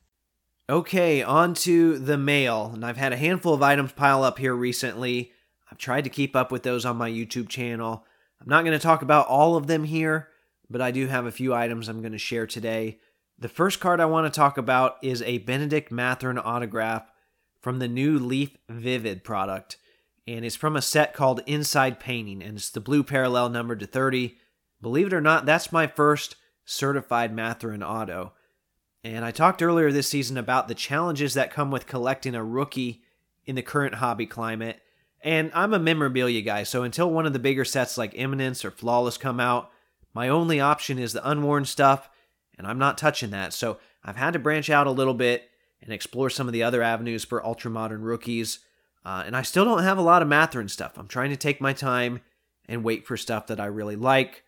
Okay, 0.70 1.22
on 1.24 1.56
to 1.56 1.98
the 1.98 2.18
mail. 2.18 2.72
And 2.74 2.86
I've 2.86 2.98
had 2.98 3.12
a 3.12 3.18
handful 3.18 3.54
of 3.54 3.62
items 3.62 3.92
pile 3.92 4.24
up 4.24 4.40
here 4.40 4.56
recently. 4.56 5.32
I've 5.72 5.78
tried 5.78 6.04
to 6.06 6.10
keep 6.10 6.36
up 6.36 6.52
with 6.52 6.64
those 6.64 6.86
on 6.86 6.98
my 6.98 7.10
YouTube 7.10 7.50
channel. 7.50 8.06
I'm 8.40 8.48
not 8.48 8.64
going 8.64 8.78
to 8.78 8.84
talk 8.84 9.02
about 9.02 9.28
all 9.28 9.58
of 9.58 9.68
them 9.68 9.84
here, 9.84 10.30
but 10.70 10.82
I 10.82 10.92
do 10.92 11.08
have 11.08 11.26
a 11.26 11.32
few 11.32 11.54
items 11.54 11.90
I'm 11.90 12.02
going 12.02 12.14
to 12.14 12.18
share 12.18 12.48
today. 12.48 13.00
The 13.38 13.50
first 13.50 13.80
card 13.80 14.00
I 14.00 14.06
want 14.06 14.32
to 14.32 14.38
talk 14.38 14.58
about 14.58 14.98
is 15.02 15.22
a 15.24 15.40
Benedict 15.40 15.92
Mathurin 15.92 16.38
autograph 16.38 17.12
from 17.60 17.80
the 17.80 17.88
new 17.88 18.20
Leaf 18.20 18.56
Vivid 18.70 19.24
product 19.24 19.78
and 20.28 20.46
it's 20.46 20.56
from 20.56 20.76
a 20.76 20.82
set 20.82 21.14
called 21.14 21.42
Inside 21.46 22.00
Painting, 22.00 22.42
and 22.42 22.58
it's 22.58 22.70
the 22.70 22.80
blue 22.80 23.04
parallel 23.04 23.50
number 23.50 23.76
to 23.76 23.86
30. 23.86 24.38
Believe 24.82 25.08
it 25.08 25.14
or 25.14 25.22
not, 25.22 25.46
that's 25.46 25.72
my 25.72 25.88
first 25.88 26.36
certified 26.66 27.34
Mathurin 27.34 27.84
auto. 27.84 28.34
And 29.04 29.26
I 29.26 29.32
talked 29.32 29.62
earlier 29.62 29.92
this 29.92 30.08
season 30.08 30.38
about 30.38 30.68
the 30.68 30.76
challenges 30.76 31.34
that 31.34 31.52
come 31.52 31.72
with 31.72 31.88
collecting 31.88 32.36
a 32.36 32.44
rookie 32.44 33.04
in 33.46 33.56
the 33.56 33.62
current 33.62 33.96
hobby 33.96 34.26
climate. 34.26 34.80
And 35.22 35.52
I'm 35.54 35.74
a 35.74 35.80
memorabilia 35.80 36.42
guy, 36.42 36.64
so 36.64 36.84
until 36.84 37.10
one 37.10 37.26
of 37.26 37.34
the 37.34 37.40
bigger 37.40 37.66
sets 37.66 37.98
like 37.98 38.14
Eminence 38.16 38.64
or 38.64 38.72
Flawless 38.72 39.18
come 39.18 39.40
out, 39.40 39.72
my 40.14 40.30
only 40.30 40.60
option 40.60 41.00
is 41.00 41.14
the 41.14 41.28
unworn 41.30 41.66
stuff, 41.66 42.10
and 42.58 42.68
I'm 42.68 42.78
not 42.78 42.98
touching 42.98 43.32
that. 43.32 43.54
So 43.54 43.80
I've 44.04 44.16
had 44.16 44.34
to 44.34 44.40
branch 44.40 44.70
out 44.70 44.88
a 44.88 44.92
little 44.92 45.14
bit 45.14 45.50
and 45.82 45.92
explore 45.92 46.30
some 46.30 46.48
of 46.48 46.54
the 46.54 46.64
other 46.64 46.82
avenues 46.82 47.26
for 47.26 47.46
ultra 47.46 47.72
modern 47.72 48.04
rookies. 48.04 48.60
Uh, 49.06 49.24
and 49.26 49.36
I 49.36 49.42
still 49.42 49.66
don't 49.66 49.84
have 49.84 49.98
a 49.98 50.04
lot 50.04 50.22
of 50.22 50.28
Mathurin 50.28 50.70
stuff. 50.70 50.98
I'm 50.98 51.08
trying 51.08 51.30
to 51.32 51.38
take 51.38 51.60
my 51.60 51.74
time 51.74 52.22
and 52.68 52.84
wait 52.84 53.06
for 53.06 53.18
stuff 53.18 53.48
that 53.48 53.60
I 53.60 53.66
really 53.66 53.96
like. 53.96 54.44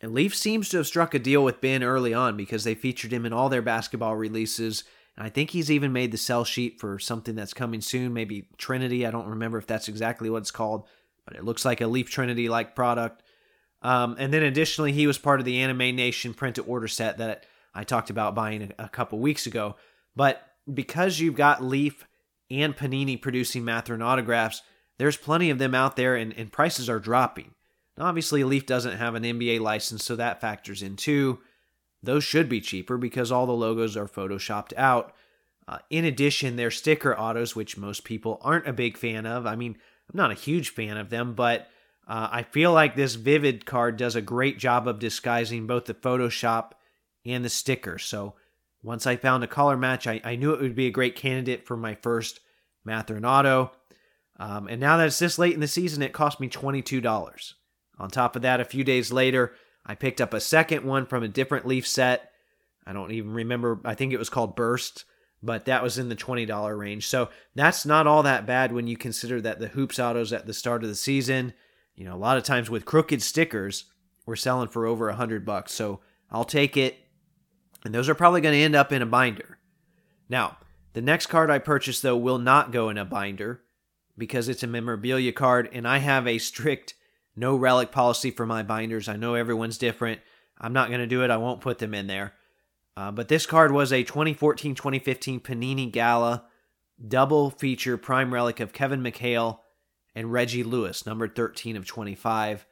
And 0.00 0.12
Leaf 0.12 0.34
seems 0.34 0.68
to 0.68 0.78
have 0.78 0.86
struck 0.86 1.14
a 1.14 1.18
deal 1.18 1.44
with 1.44 1.60
Ben 1.60 1.82
early 1.82 2.14
on 2.14 2.36
because 2.36 2.64
they 2.64 2.74
featured 2.74 3.12
him 3.12 3.26
in 3.26 3.32
all 3.32 3.48
their 3.48 3.62
basketball 3.62 4.16
releases. 4.16 4.84
And 5.16 5.26
I 5.26 5.30
think 5.30 5.50
he's 5.50 5.70
even 5.70 5.92
made 5.92 6.12
the 6.12 6.18
sell 6.18 6.44
sheet 6.44 6.80
for 6.80 6.98
something 6.98 7.34
that's 7.34 7.54
coming 7.54 7.80
soon, 7.80 8.12
maybe 8.12 8.48
Trinity. 8.58 9.06
I 9.06 9.10
don't 9.10 9.28
remember 9.28 9.58
if 9.58 9.66
that's 9.66 9.88
exactly 9.88 10.30
what 10.30 10.38
it's 10.38 10.52
called, 10.52 10.86
but 11.26 11.36
it 11.36 11.44
looks 11.44 11.64
like 11.64 11.80
a 11.80 11.88
Leaf 11.88 12.10
Trinity 12.10 12.48
like 12.48 12.76
product. 12.76 13.22
Um, 13.82 14.16
and 14.18 14.32
then 14.32 14.42
additionally, 14.42 14.92
he 14.92 15.06
was 15.06 15.18
part 15.18 15.40
of 15.40 15.46
the 15.46 15.60
Anime 15.60 15.96
Nation 15.96 16.34
print 16.34 16.56
to 16.56 16.62
order 16.62 16.88
set 16.88 17.18
that 17.18 17.46
I 17.74 17.84
talked 17.84 18.10
about 18.10 18.34
buying 18.34 18.72
a, 18.78 18.84
a 18.84 18.88
couple 18.88 19.18
weeks 19.18 19.46
ago. 19.46 19.76
But 20.14 20.42
because 20.72 21.18
you've 21.18 21.36
got 21.36 21.62
Leaf 21.62 22.06
and 22.50 22.76
Panini 22.76 23.20
producing 23.20 23.64
Mathurin 23.64 24.02
autographs, 24.02 24.62
there's 24.98 25.16
plenty 25.16 25.50
of 25.50 25.58
them 25.58 25.74
out 25.74 25.96
there 25.96 26.16
and, 26.16 26.32
and 26.36 26.52
prices 26.52 26.88
are 26.88 26.98
dropping. 26.98 27.52
Now, 27.96 28.06
obviously, 28.06 28.44
Leaf 28.44 28.66
doesn't 28.66 28.98
have 28.98 29.14
an 29.14 29.24
NBA 29.24 29.60
license, 29.60 30.04
so 30.04 30.16
that 30.16 30.40
factors 30.40 30.82
in 30.82 30.96
too. 30.96 31.40
Those 32.02 32.22
should 32.22 32.48
be 32.48 32.60
cheaper 32.60 32.96
because 32.96 33.32
all 33.32 33.46
the 33.46 33.52
logos 33.52 33.96
are 33.96 34.06
photoshopped 34.06 34.72
out. 34.76 35.12
Uh, 35.66 35.78
in 35.90 36.04
addition, 36.04 36.56
their 36.56 36.70
sticker 36.70 37.18
autos, 37.18 37.56
which 37.56 37.76
most 37.76 38.04
people 38.04 38.38
aren't 38.42 38.68
a 38.68 38.72
big 38.72 38.96
fan 38.96 39.26
of. 39.26 39.46
I 39.46 39.56
mean, 39.56 39.76
I'm 40.10 40.16
not 40.16 40.30
a 40.30 40.34
huge 40.34 40.70
fan 40.70 40.96
of 40.96 41.10
them, 41.10 41.34
but 41.34 41.68
uh, 42.06 42.28
I 42.30 42.42
feel 42.44 42.72
like 42.72 42.96
this 42.96 43.16
Vivid 43.16 43.66
card 43.66 43.96
does 43.96 44.16
a 44.16 44.22
great 44.22 44.58
job 44.58 44.88
of 44.88 44.98
disguising 44.98 45.66
both 45.66 45.84
the 45.84 45.94
Photoshop 45.94 46.72
and 47.26 47.44
the 47.44 47.50
sticker. 47.50 47.98
So 47.98 48.34
once 48.88 49.06
I 49.06 49.16
found 49.16 49.44
a 49.44 49.46
color 49.46 49.76
match, 49.76 50.06
I, 50.06 50.18
I 50.24 50.36
knew 50.36 50.54
it 50.54 50.62
would 50.62 50.74
be 50.74 50.86
a 50.86 50.90
great 50.90 51.14
candidate 51.14 51.66
for 51.66 51.76
my 51.76 51.94
first 51.96 52.40
Mathurin 52.86 53.26
Auto. 53.26 53.70
Um, 54.40 54.66
and 54.66 54.80
now 54.80 54.96
that 54.96 55.08
it's 55.08 55.18
this 55.18 55.38
late 55.38 55.52
in 55.52 55.60
the 55.60 55.68
season, 55.68 56.02
it 56.02 56.14
cost 56.14 56.40
me 56.40 56.48
$22. 56.48 57.52
On 57.98 58.08
top 58.08 58.34
of 58.34 58.40
that, 58.40 58.60
a 58.60 58.64
few 58.64 58.84
days 58.84 59.12
later, 59.12 59.52
I 59.84 59.94
picked 59.94 60.22
up 60.22 60.32
a 60.32 60.40
second 60.40 60.86
one 60.86 61.04
from 61.04 61.22
a 61.22 61.28
different 61.28 61.66
Leaf 61.66 61.86
set. 61.86 62.30
I 62.86 62.94
don't 62.94 63.12
even 63.12 63.34
remember, 63.34 63.78
I 63.84 63.94
think 63.94 64.14
it 64.14 64.18
was 64.18 64.30
called 64.30 64.56
Burst, 64.56 65.04
but 65.42 65.66
that 65.66 65.82
was 65.82 65.98
in 65.98 66.08
the 66.08 66.16
$20 66.16 66.78
range. 66.78 67.08
So 67.08 67.28
that's 67.54 67.84
not 67.84 68.06
all 68.06 68.22
that 68.22 68.46
bad 68.46 68.72
when 68.72 68.86
you 68.86 68.96
consider 68.96 69.38
that 69.42 69.60
the 69.60 69.68
Hoops 69.68 69.98
autos 69.98 70.32
at 70.32 70.46
the 70.46 70.54
start 70.54 70.82
of 70.82 70.88
the 70.88 70.94
season, 70.94 71.52
you 71.94 72.06
know, 72.06 72.14
a 72.14 72.16
lot 72.16 72.38
of 72.38 72.42
times 72.42 72.70
with 72.70 72.86
crooked 72.86 73.20
stickers, 73.20 73.84
we're 74.24 74.34
selling 74.34 74.68
for 74.68 74.86
over 74.86 75.10
a 75.10 75.14
hundred 75.14 75.44
bucks. 75.44 75.74
So 75.74 76.00
I'll 76.30 76.44
take 76.44 76.78
it 76.78 76.96
and 77.84 77.94
those 77.94 78.08
are 78.08 78.14
probably 78.14 78.40
going 78.40 78.54
to 78.54 78.60
end 78.60 78.74
up 78.74 78.92
in 78.92 79.02
a 79.02 79.06
binder. 79.06 79.58
Now, 80.28 80.58
the 80.92 81.02
next 81.02 81.26
card 81.26 81.50
I 81.50 81.58
purchased, 81.58 82.02
though, 82.02 82.16
will 82.16 82.38
not 82.38 82.72
go 82.72 82.88
in 82.88 82.98
a 82.98 83.04
binder 83.04 83.62
because 84.16 84.48
it's 84.48 84.62
a 84.62 84.66
memorabilia 84.66 85.32
card, 85.32 85.68
and 85.72 85.86
I 85.86 85.98
have 85.98 86.26
a 86.26 86.38
strict 86.38 86.94
no 87.36 87.54
relic 87.54 87.92
policy 87.92 88.30
for 88.32 88.46
my 88.46 88.62
binders. 88.62 89.08
I 89.08 89.16
know 89.16 89.34
everyone's 89.34 89.78
different. 89.78 90.20
I'm 90.60 90.72
not 90.72 90.88
going 90.88 91.00
to 91.00 91.06
do 91.06 91.22
it. 91.22 91.30
I 91.30 91.36
won't 91.36 91.60
put 91.60 91.78
them 91.78 91.94
in 91.94 92.08
there. 92.08 92.34
Uh, 92.96 93.12
but 93.12 93.28
this 93.28 93.46
card 93.46 93.70
was 93.70 93.92
a 93.92 94.02
2014 94.02 94.74
2015 94.74 95.38
Panini 95.40 95.90
Gala 95.90 96.44
double 97.06 97.50
feature 97.50 97.96
prime 97.96 98.34
relic 98.34 98.58
of 98.58 98.72
Kevin 98.72 99.00
McHale 99.00 99.60
and 100.16 100.32
Reggie 100.32 100.64
Lewis, 100.64 101.06
numbered 101.06 101.36
13 101.36 101.76
of 101.76 101.86
25. 101.86 102.66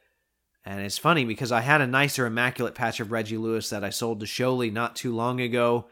And 0.67 0.81
it's 0.81 0.97
funny 0.97 1.23
because 1.23 1.53
I 1.53 1.61
had 1.61 1.79
a 1.79 1.87
nicer 1.87 2.25
immaculate 2.25 2.75
patch 2.75 2.99
of 2.99 3.09
Reggie 3.09 3.37
Lewis 3.37 3.69
that 3.69 3.85
I 3.85 3.89
sold 3.89 4.19
to 4.19 4.25
Sholey 4.25 4.69
not 4.69 4.97
too 4.97 5.15
long 5.15 5.39
ago. 5.39 5.85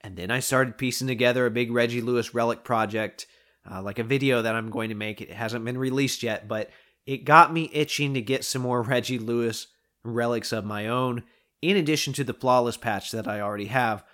And 0.00 0.14
then 0.14 0.30
I 0.30 0.38
started 0.38 0.78
piecing 0.78 1.08
together 1.08 1.44
a 1.44 1.50
big 1.50 1.72
Reggie 1.72 2.00
Lewis 2.00 2.32
relic 2.32 2.62
project, 2.62 3.26
uh, 3.68 3.82
like 3.82 3.98
a 3.98 4.04
video 4.04 4.42
that 4.42 4.54
I'm 4.54 4.70
going 4.70 4.90
to 4.90 4.94
make. 4.94 5.20
It 5.20 5.32
hasn't 5.32 5.64
been 5.64 5.76
released 5.76 6.22
yet, 6.22 6.46
but 6.46 6.70
it 7.04 7.24
got 7.24 7.52
me 7.52 7.68
itching 7.72 8.14
to 8.14 8.20
get 8.20 8.44
some 8.44 8.62
more 8.62 8.80
Reggie 8.84 9.18
Lewis 9.18 9.66
relics 10.04 10.52
of 10.52 10.64
my 10.64 10.86
own, 10.86 11.24
in 11.60 11.76
addition 11.76 12.12
to 12.12 12.22
the 12.22 12.32
flawless 12.32 12.76
patch 12.76 13.10
that 13.10 13.26
I 13.26 13.40
already 13.40 13.66
have. 13.66 14.04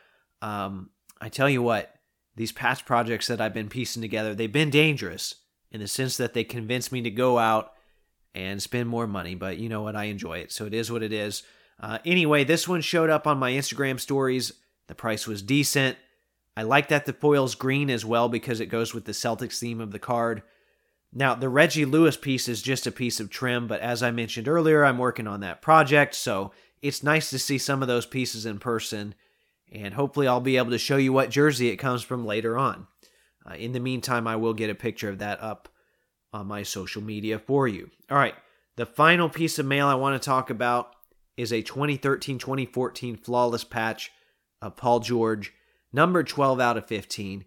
Um, 0.40 0.88
I 1.20 1.28
tell 1.28 1.50
you 1.50 1.60
what, 1.60 1.94
these 2.34 2.50
patch 2.50 2.86
projects 2.86 3.26
that 3.26 3.42
I've 3.42 3.52
been 3.52 3.68
piecing 3.68 4.00
together, 4.00 4.34
they've 4.34 4.50
been 4.50 4.70
dangerous 4.70 5.34
in 5.70 5.80
the 5.80 5.86
sense 5.86 6.16
that 6.16 6.32
they 6.32 6.44
convince 6.44 6.90
me 6.90 7.02
to 7.02 7.10
go 7.10 7.36
out 7.36 7.72
and 8.34 8.62
spend 8.62 8.88
more 8.88 9.06
money. 9.06 9.34
But 9.34 9.58
you 9.58 9.68
know 9.68 9.82
what? 9.82 9.96
I 9.96 10.04
enjoy 10.04 10.38
it. 10.38 10.52
So 10.52 10.66
it 10.66 10.74
is 10.74 10.90
what 10.90 11.02
it 11.02 11.12
is. 11.12 11.42
Uh, 11.80 11.98
anyway, 12.04 12.44
this 12.44 12.68
one 12.68 12.80
showed 12.80 13.10
up 13.10 13.26
on 13.26 13.38
my 13.38 13.52
Instagram 13.52 13.98
stories. 13.98 14.52
The 14.88 14.94
price 14.94 15.26
was 15.26 15.42
decent. 15.42 15.96
I 16.56 16.62
like 16.62 16.88
that 16.88 17.06
the 17.06 17.12
foil's 17.12 17.54
green 17.54 17.88
as 17.88 18.04
well 18.04 18.28
because 18.28 18.60
it 18.60 18.66
goes 18.66 18.92
with 18.92 19.04
the 19.04 19.12
Celtics 19.12 19.58
theme 19.58 19.80
of 19.80 19.90
the 19.90 19.98
card. 19.98 20.42
Now, 21.12 21.34
the 21.34 21.48
Reggie 21.48 21.84
Lewis 21.84 22.16
piece 22.16 22.48
is 22.48 22.62
just 22.62 22.86
a 22.86 22.92
piece 22.92 23.20
of 23.20 23.30
trim, 23.30 23.66
but 23.66 23.80
as 23.80 24.02
I 24.02 24.10
mentioned 24.10 24.48
earlier, 24.48 24.84
I'm 24.84 24.98
working 24.98 25.26
on 25.26 25.40
that 25.40 25.60
project, 25.60 26.14
so 26.14 26.52
it's 26.80 27.02
nice 27.02 27.30
to 27.30 27.38
see 27.38 27.58
some 27.58 27.82
of 27.82 27.88
those 27.88 28.06
pieces 28.06 28.46
in 28.46 28.58
person, 28.58 29.14
and 29.70 29.94
hopefully, 29.94 30.26
I'll 30.26 30.40
be 30.40 30.56
able 30.56 30.70
to 30.70 30.78
show 30.78 30.96
you 30.96 31.12
what 31.12 31.30
jersey 31.30 31.68
it 31.68 31.76
comes 31.76 32.02
from 32.02 32.26
later 32.26 32.56
on. 32.56 32.86
Uh, 33.46 33.54
in 33.54 33.72
the 33.72 33.80
meantime, 33.80 34.26
I 34.26 34.36
will 34.36 34.54
get 34.54 34.70
a 34.70 34.74
picture 34.74 35.08
of 35.08 35.18
that 35.18 35.42
up 35.42 35.68
on 36.32 36.46
my 36.46 36.62
social 36.62 37.02
media 37.02 37.38
for 37.38 37.68
you. 37.68 37.90
All 38.10 38.18
right, 38.18 38.34
the 38.76 38.86
final 38.86 39.28
piece 39.28 39.58
of 39.58 39.66
mail 39.66 39.86
I 39.86 39.94
want 39.94 40.20
to 40.20 40.24
talk 40.24 40.50
about 40.50 40.94
is 41.36 41.52
a 41.52 41.62
2013 41.62 42.38
2014 42.38 43.16
flawless 43.16 43.64
patch 43.64 44.10
of 44.60 44.76
Paul 44.76 45.00
George, 45.00 45.52
number 45.92 46.22
12 46.22 46.60
out 46.60 46.76
of 46.76 46.86
15. 46.86 47.44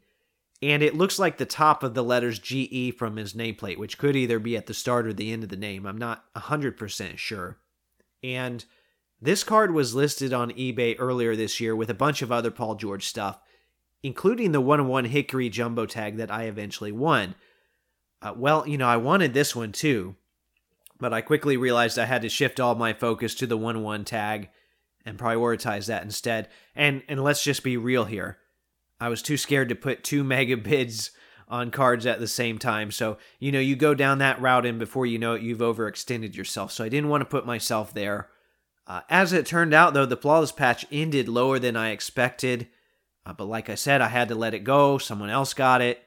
And 0.61 0.81
it 0.81 0.95
looks 0.95 1.19
like 1.19 1.37
the 1.37 1.45
top 1.45 1.83
of 1.83 1.93
the 1.93 2.03
letters 2.03 2.39
GE 2.39 2.95
from 2.97 3.17
his 3.17 3.33
nameplate, 3.33 3.77
which 3.77 3.97
could 3.97 4.15
either 4.15 4.39
be 4.39 4.55
at 4.55 4.67
the 4.67 4.73
start 4.73 5.05
or 5.05 5.13
the 5.13 5.31
end 5.31 5.43
of 5.43 5.49
the 5.49 5.57
name. 5.57 5.85
I'm 5.85 5.97
not 5.97 6.23
100% 6.35 7.17
sure. 7.17 7.59
And 8.23 8.65
this 9.21 9.43
card 9.43 9.71
was 9.73 9.95
listed 9.95 10.33
on 10.33 10.51
eBay 10.51 10.95
earlier 10.97 11.35
this 11.35 11.59
year 11.59 11.75
with 11.75 11.89
a 11.89 11.95
bunch 11.95 12.21
of 12.21 12.31
other 12.31 12.51
Paul 12.51 12.75
George 12.75 13.05
stuff, 13.05 13.39
including 14.01 14.51
the 14.51 14.61
101 14.61 15.05
Hickory 15.05 15.49
Jumbo 15.49 15.85
tag 15.85 16.17
that 16.17 16.31
I 16.31 16.43
eventually 16.43 16.91
won. 16.91 17.35
Uh, 18.22 18.34
well, 18.36 18.67
you 18.67 18.77
know, 18.77 18.88
I 18.88 18.98
wanted 18.98 19.34
this 19.34 19.55
one 19.55 19.72
too, 19.72 20.15
but 21.00 21.13
I 21.13 21.22
quickly 21.22 21.57
realized 21.57 22.00
I 22.00 22.05
had 22.05 22.22
to 22.24 22.29
shift 22.29 22.60
all 22.60 22.75
my 22.75 22.93
focus 22.93 23.36
to 23.36 23.48
the 23.48 23.57
101 23.57 24.05
tag 24.05 24.50
and 25.05 25.17
prioritize 25.17 25.86
that 25.88 26.03
instead. 26.03 26.50
And 26.75 27.03
and 27.07 27.24
let's 27.24 27.43
just 27.43 27.63
be 27.63 27.77
real 27.77 28.05
here. 28.05 28.39
I 29.00 29.10
was 29.10 29.22
too 29.22 29.38
scared 29.38 29.69
to 29.69 29.75
put 29.75 30.03
two 30.03 30.24
mega 30.36 30.57
bids 30.57 31.12
on 31.48 31.69
cards 31.69 32.05
at 32.05 32.19
the 32.19 32.27
same 32.27 32.57
time. 32.57 32.89
So, 32.89 33.17
you 33.39 33.51
know, 33.51 33.60
you 33.60 33.75
go 33.75 33.93
down 33.93 34.17
that 34.17 34.41
route 34.41 34.65
and 34.65 34.79
before 34.79 35.05
you 35.05 35.19
know 35.19 35.36
it, 35.36 35.43
you've 35.43 35.60
overextended 35.60 36.36
yourself. 36.36 36.72
So 36.72 36.84
I 36.84 36.89
didn't 36.89 37.10
want 37.10 37.22
to 37.22 37.25
put 37.25 37.45
myself 37.45 37.93
there. 37.93 38.29
Uh, 38.88 39.01
as 39.10 39.34
it 39.34 39.45
turned 39.45 39.74
out, 39.74 39.93
though, 39.93 40.05
the 40.05 40.17
flawless 40.17 40.51
patch 40.51 40.86
ended 40.91 41.27
lower 41.27 41.60
than 41.60 41.75
I 41.75 41.89
expected. 41.89 42.67
Uh, 43.25 43.34
but 43.34 43.45
like 43.45 43.69
I 43.69 43.75
said, 43.75 44.01
I 44.01 44.07
had 44.07 44.29
to 44.29 44.36
let 44.36 44.53
it 44.53 44.63
go. 44.63 44.98
Someone 44.98 45.29
else 45.29 45.53
got 45.53 45.81
it. 45.81 46.04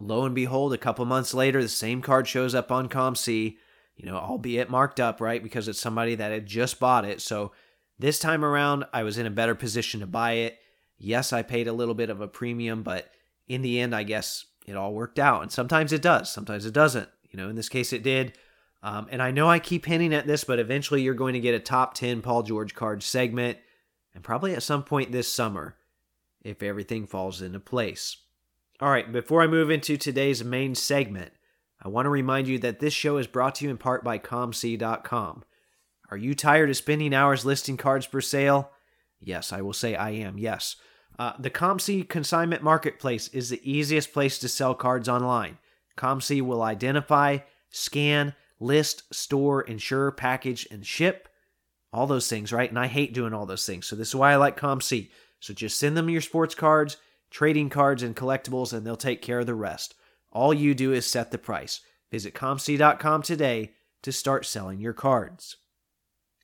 Lo 0.00 0.24
and 0.24 0.34
behold, 0.34 0.72
a 0.72 0.78
couple 0.78 1.04
months 1.04 1.34
later, 1.34 1.60
the 1.60 1.68
same 1.68 2.00
card 2.00 2.28
shows 2.28 2.54
up 2.54 2.70
on 2.70 2.88
COMC, 2.88 3.56
you 3.96 4.06
know, 4.06 4.16
albeit 4.16 4.70
marked 4.70 5.00
up, 5.00 5.20
right? 5.20 5.42
Because 5.42 5.66
it's 5.66 5.80
somebody 5.80 6.14
that 6.14 6.30
had 6.30 6.46
just 6.46 6.78
bought 6.78 7.04
it. 7.04 7.20
So 7.20 7.52
this 7.98 8.18
time 8.18 8.44
around, 8.44 8.84
I 8.92 9.02
was 9.02 9.18
in 9.18 9.26
a 9.26 9.30
better 9.30 9.56
position 9.56 10.00
to 10.00 10.06
buy 10.06 10.32
it. 10.32 10.58
Yes, 10.98 11.32
I 11.32 11.42
paid 11.42 11.66
a 11.66 11.72
little 11.72 11.94
bit 11.94 12.10
of 12.10 12.20
a 12.20 12.28
premium, 12.28 12.82
but 12.82 13.10
in 13.48 13.62
the 13.62 13.80
end, 13.80 13.94
I 13.94 14.04
guess 14.04 14.46
it 14.66 14.76
all 14.76 14.94
worked 14.94 15.18
out. 15.18 15.42
And 15.42 15.50
sometimes 15.50 15.92
it 15.92 16.02
does, 16.02 16.30
sometimes 16.30 16.64
it 16.64 16.74
doesn't. 16.74 17.08
You 17.30 17.36
know, 17.36 17.48
in 17.48 17.56
this 17.56 17.68
case, 17.68 17.92
it 17.92 18.02
did. 18.02 18.38
Um, 18.82 19.08
and 19.10 19.20
I 19.20 19.32
know 19.32 19.48
I 19.48 19.58
keep 19.58 19.86
hinting 19.86 20.14
at 20.14 20.26
this, 20.26 20.44
but 20.44 20.60
eventually 20.60 21.02
you're 21.02 21.14
going 21.14 21.34
to 21.34 21.40
get 21.40 21.54
a 21.54 21.60
top 21.60 21.94
10 21.94 22.22
Paul 22.22 22.44
George 22.44 22.74
card 22.74 23.02
segment, 23.02 23.58
and 24.14 24.22
probably 24.22 24.54
at 24.54 24.62
some 24.62 24.84
point 24.84 25.10
this 25.10 25.32
summer, 25.32 25.76
if 26.42 26.62
everything 26.62 27.06
falls 27.06 27.42
into 27.42 27.58
place. 27.58 28.16
All 28.80 28.90
right, 28.90 29.10
before 29.10 29.42
I 29.42 29.48
move 29.48 29.70
into 29.70 29.96
today's 29.96 30.44
main 30.44 30.76
segment, 30.76 31.32
I 31.82 31.88
want 31.88 32.06
to 32.06 32.10
remind 32.10 32.46
you 32.46 32.60
that 32.60 32.78
this 32.78 32.94
show 32.94 33.16
is 33.16 33.26
brought 33.26 33.56
to 33.56 33.64
you 33.64 33.72
in 33.72 33.76
part 33.76 34.04
by 34.04 34.20
ComC.com. 34.20 35.42
Are 36.12 36.16
you 36.16 36.32
tired 36.32 36.70
of 36.70 36.76
spending 36.76 37.12
hours 37.12 37.44
listing 37.44 37.76
cards 37.76 38.06
for 38.06 38.20
sale? 38.20 38.70
Yes, 39.20 39.52
I 39.52 39.62
will 39.62 39.72
say 39.72 39.96
I 39.96 40.10
am, 40.10 40.38
yes. 40.38 40.76
Uh, 41.18 41.32
the 41.40 41.50
ComC 41.50 42.08
consignment 42.08 42.62
marketplace 42.62 43.26
is 43.28 43.50
the 43.50 43.60
easiest 43.68 44.12
place 44.12 44.38
to 44.38 44.48
sell 44.48 44.76
cards 44.76 45.08
online. 45.08 45.58
ComC 45.96 46.40
will 46.40 46.62
identify, 46.62 47.38
scan, 47.70 48.32
list, 48.60 49.12
store, 49.12 49.62
insure, 49.62 50.12
package, 50.12 50.68
and 50.70 50.86
ship. 50.86 51.28
All 51.92 52.06
those 52.06 52.28
things, 52.28 52.52
right? 52.52 52.70
And 52.70 52.78
I 52.78 52.86
hate 52.86 53.12
doing 53.12 53.34
all 53.34 53.44
those 53.44 53.66
things. 53.66 53.86
So 53.86 53.96
this 53.96 54.08
is 54.08 54.14
why 54.14 54.32
I 54.32 54.36
like 54.36 54.56
ComC. 54.56 55.10
So 55.40 55.52
just 55.52 55.80
send 55.80 55.96
them 55.96 56.08
your 56.08 56.20
sports 56.20 56.54
cards 56.54 56.96
trading 57.30 57.70
cards, 57.70 58.02
and 58.02 58.16
collectibles, 58.16 58.72
and 58.72 58.86
they'll 58.86 58.96
take 58.96 59.22
care 59.22 59.40
of 59.40 59.46
the 59.46 59.54
rest. 59.54 59.94
All 60.32 60.52
you 60.52 60.74
do 60.74 60.92
is 60.92 61.06
set 61.06 61.30
the 61.30 61.38
price. 61.38 61.80
Visit 62.10 62.34
ComC.com 62.34 63.22
today 63.22 63.72
to 64.02 64.12
start 64.12 64.46
selling 64.46 64.80
your 64.80 64.92
cards. 64.92 65.56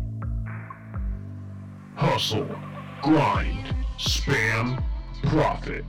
Hustle, 1.96 2.56
grind, 3.04 3.76
spam, 3.98 4.84
profit. 5.24 5.86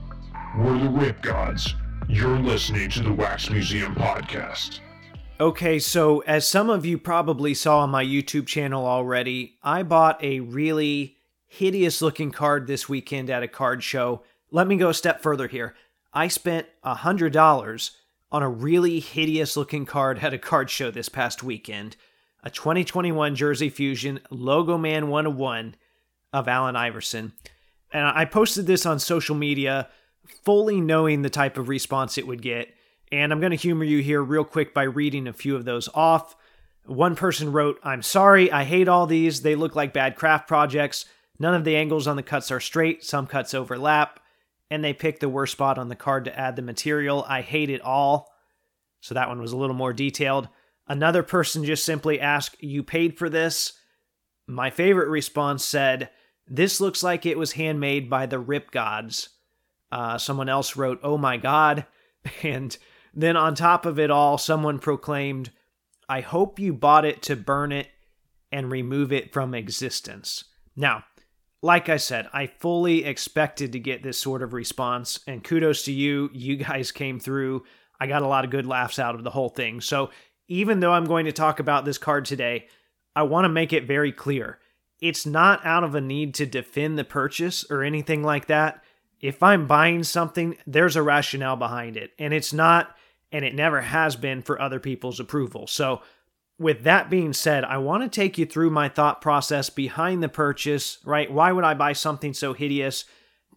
We're 0.57 0.77
the 0.77 0.89
Rip 0.89 1.21
Gods. 1.21 1.73
You're 2.07 2.39
listening 2.39 2.89
to 2.91 3.01
the 3.01 3.11
Wax 3.11 3.49
Museum 3.49 3.95
Podcast. 3.95 4.79
Okay, 5.37 5.79
so 5.79 6.19
as 6.19 6.47
some 6.47 6.69
of 6.69 6.85
you 6.85 6.97
probably 6.97 7.53
saw 7.53 7.79
on 7.79 7.89
my 7.89 8.05
YouTube 8.05 8.47
channel 8.47 8.85
already, 8.85 9.57
I 9.61 9.83
bought 9.83 10.23
a 10.23 10.39
really 10.39 11.17
hideous 11.45 12.01
looking 12.01 12.31
card 12.31 12.67
this 12.67 12.87
weekend 12.87 13.29
at 13.29 13.43
a 13.43 13.47
card 13.49 13.83
show. 13.83 14.23
Let 14.49 14.65
me 14.65 14.77
go 14.77 14.89
a 14.89 14.93
step 14.93 15.21
further 15.21 15.49
here. 15.49 15.75
I 16.13 16.29
spent 16.29 16.67
$100 16.85 17.91
on 18.31 18.43
a 18.43 18.49
really 18.49 19.01
hideous 19.01 19.57
looking 19.57 19.85
card 19.85 20.19
at 20.19 20.33
a 20.33 20.37
card 20.37 20.69
show 20.69 20.89
this 20.89 21.09
past 21.09 21.43
weekend 21.43 21.97
a 22.41 22.49
2021 22.49 23.35
Jersey 23.35 23.69
Fusion 23.69 24.19
Logo 24.29 24.77
Man 24.77 25.09
101 25.09 25.75
of 26.31 26.47
Allen 26.47 26.75
Iverson. 26.75 27.33
And 27.91 28.07
I 28.07 28.23
posted 28.23 28.67
this 28.67 28.85
on 28.85 28.99
social 28.99 29.35
media, 29.35 29.89
fully 30.43 30.79
knowing 30.79 31.23
the 31.23 31.29
type 31.29 31.57
of 31.57 31.67
response 31.67 32.17
it 32.17 32.27
would 32.27 32.43
get. 32.43 32.74
And 33.11 33.31
I'm 33.31 33.39
going 33.39 33.51
to 33.51 33.57
humor 33.57 33.83
you 33.83 34.01
here 34.01 34.23
real 34.23 34.43
quick 34.43 34.73
by 34.73 34.83
reading 34.83 35.27
a 35.27 35.33
few 35.33 35.55
of 35.55 35.65
those 35.65 35.89
off. 35.93 36.35
One 36.85 37.15
person 37.15 37.51
wrote, 37.51 37.79
I'm 37.83 38.01
sorry, 38.01 38.51
I 38.51 38.63
hate 38.63 38.87
all 38.87 39.07
these. 39.07 39.41
They 39.41 39.55
look 39.55 39.75
like 39.75 39.93
bad 39.93 40.15
craft 40.15 40.47
projects. 40.47 41.05
None 41.39 41.53
of 41.53 41.63
the 41.63 41.75
angles 41.75 42.07
on 42.07 42.15
the 42.15 42.23
cuts 42.23 42.51
are 42.51 42.59
straight, 42.59 43.03
some 43.03 43.27
cuts 43.27 43.53
overlap, 43.53 44.19
and 44.69 44.83
they 44.83 44.93
picked 44.93 45.19
the 45.19 45.29
worst 45.29 45.53
spot 45.53 45.77
on 45.77 45.89
the 45.89 45.95
card 45.95 46.25
to 46.25 46.39
add 46.39 46.55
the 46.55 46.61
material. 46.61 47.25
I 47.27 47.41
hate 47.41 47.69
it 47.69 47.81
all. 47.81 48.31
So 49.01 49.13
that 49.13 49.27
one 49.27 49.41
was 49.41 49.51
a 49.51 49.57
little 49.57 49.75
more 49.75 49.93
detailed. 49.93 50.47
Another 50.87 51.23
person 51.23 51.65
just 51.65 51.85
simply 51.85 52.19
asked, 52.19 52.55
You 52.59 52.83
paid 52.83 53.17
for 53.17 53.29
this? 53.29 53.73
My 54.47 54.69
favorite 54.69 55.09
response 55.09 55.65
said, 55.65 56.09
This 56.47 56.79
looks 56.79 57.03
like 57.03 57.25
it 57.25 57.37
was 57.37 57.53
handmade 57.53 58.09
by 58.09 58.25
the 58.27 58.39
Rip 58.39 58.71
Gods. 58.71 59.29
Uh, 59.91 60.17
someone 60.17 60.49
else 60.49 60.75
wrote, 60.75 60.99
Oh 61.03 61.17
my 61.17 61.37
God. 61.37 61.85
And 62.41 62.75
then 63.15 63.37
on 63.37 63.55
top 63.55 63.85
of 63.85 63.97
it 63.97 64.11
all, 64.11 64.37
someone 64.37 64.79
proclaimed, 64.79 65.51
I 66.07 66.21
hope 66.21 66.59
you 66.59 66.73
bought 66.73 67.05
it 67.05 67.21
to 67.23 67.35
burn 67.35 67.71
it 67.71 67.87
and 68.51 68.71
remove 68.71 69.11
it 69.11 69.33
from 69.33 69.53
existence. 69.53 70.43
Now, 70.75 71.03
like 71.61 71.89
I 71.89 71.97
said, 71.97 72.27
I 72.31 72.47
fully 72.47 73.05
expected 73.05 73.71
to 73.71 73.79
get 73.79 74.03
this 74.03 74.19
sort 74.19 74.43
of 74.43 74.53
response, 74.53 75.19
and 75.25 75.43
kudos 75.43 75.83
to 75.85 75.91
you. 75.91 76.29
You 76.31 76.57
guys 76.57 76.91
came 76.91 77.19
through. 77.19 77.63
I 77.99 78.07
got 78.07 78.21
a 78.21 78.27
lot 78.27 78.45
of 78.45 78.51
good 78.51 78.67
laughs 78.67 78.99
out 78.99 79.15
of 79.15 79.23
the 79.23 79.31
whole 79.31 79.49
thing. 79.49 79.81
So, 79.81 80.11
even 80.47 80.79
though 80.79 80.93
I'm 80.93 81.05
going 81.05 81.25
to 81.25 81.31
talk 81.31 81.59
about 81.59 81.85
this 81.85 81.97
card 81.97 82.25
today, 82.25 82.67
I 83.15 83.23
want 83.23 83.45
to 83.45 83.49
make 83.49 83.73
it 83.73 83.87
very 83.87 84.11
clear. 84.11 84.59
It's 85.01 85.25
not 85.25 85.65
out 85.65 85.83
of 85.83 85.95
a 85.95 86.01
need 86.01 86.35
to 86.35 86.45
defend 86.45 86.99
the 86.99 87.03
purchase 87.03 87.65
or 87.71 87.81
anything 87.81 88.21
like 88.21 88.45
that. 88.47 88.83
If 89.19 89.41
I'm 89.41 89.65
buying 89.65 90.03
something, 90.03 90.55
there's 90.67 90.95
a 90.95 91.01
rationale 91.01 91.55
behind 91.55 91.97
it, 91.97 92.11
and 92.19 92.31
it's 92.31 92.53
not, 92.53 92.95
and 93.35 93.43
it 93.43 93.53
never 93.53 93.81
has 93.81 94.15
been 94.15 94.41
for 94.41 94.61
other 94.61 94.79
people's 94.79 95.19
approval. 95.19 95.67
So, 95.67 96.01
with 96.57 96.83
that 96.83 97.09
being 97.09 97.33
said, 97.33 97.65
I 97.65 97.79
want 97.79 98.01
to 98.03 98.07
take 98.07 98.37
you 98.37 98.45
through 98.45 98.69
my 98.69 98.87
thought 98.87 99.19
process 99.19 99.69
behind 99.69 100.23
the 100.23 100.29
purchase, 100.29 100.99
right? 101.03 101.29
Why 101.29 101.51
would 101.51 101.65
I 101.65 101.73
buy 101.73 101.91
something 101.91 102.33
so 102.33 102.53
hideous? 102.53 103.03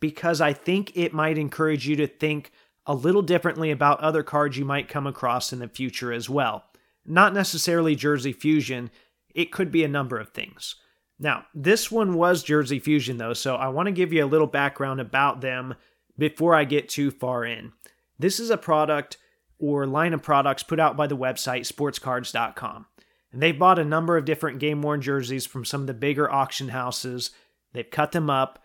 Because 0.01 0.41
I 0.41 0.53
think 0.53 0.97
it 0.97 1.15
might 1.15 1.39
encourage 1.39 1.87
you 1.87 1.95
to 1.95 2.09
think 2.09 2.51
a 2.87 2.95
little 2.95 3.23
differently 3.23 3.71
about 3.71 4.01
other 4.01 4.25
cards 4.25 4.59
you 4.59 4.65
might 4.65 4.89
come 4.89 5.07
across 5.07 5.53
in 5.53 5.61
the 5.61 5.69
future 5.69 6.13
as 6.13 6.29
well. 6.29 6.65
Not 7.07 7.33
necessarily 7.33 7.95
Jersey 7.95 8.33
Fusion, 8.33 8.91
it 9.33 9.53
could 9.53 9.71
be 9.71 9.85
a 9.85 9.89
number 9.89 10.19
of 10.19 10.31
things. 10.31 10.75
Now, 11.21 11.47
this 11.55 11.89
one 11.89 12.15
was 12.15 12.43
Jersey 12.43 12.81
Fusion 12.81 13.19
though, 13.19 13.33
so 13.33 13.55
I 13.55 13.69
want 13.69 13.87
to 13.87 13.93
give 13.93 14.13
you 14.13 14.25
a 14.25 14.27
little 14.27 14.49
background 14.49 15.01
about 15.01 15.41
them 15.41 15.77
before 16.19 16.57
I 16.57 16.65
get 16.65 16.89
too 16.89 17.13
far 17.13 17.45
in. 17.45 17.75
This 18.19 18.41
is 18.41 18.51
a 18.51 18.57
product 18.57 19.19
or 19.59 19.87
line 19.87 20.15
of 20.15 20.23
products 20.23 20.63
put 20.63 20.81
out 20.81 20.97
by 20.97 21.07
the 21.07 21.17
website 21.17 21.71
sportscards.com. 21.71 22.87
And 23.33 23.43
they've 23.43 23.59
bought 23.59 23.79
a 23.79 23.85
number 23.85 24.17
of 24.17 24.25
different 24.25 24.59
game 24.59 24.81
worn 24.83 25.03
jerseys 25.03 25.47
from 25.47 25.65
some 25.65 25.83
of 25.83 25.87
the 25.87 25.95
bigger 25.95 26.31
auction 26.31 26.69
houses. 26.69 27.31
They've 27.73 27.91
cut 27.91 28.13
them 28.13 28.31
up 28.31 28.63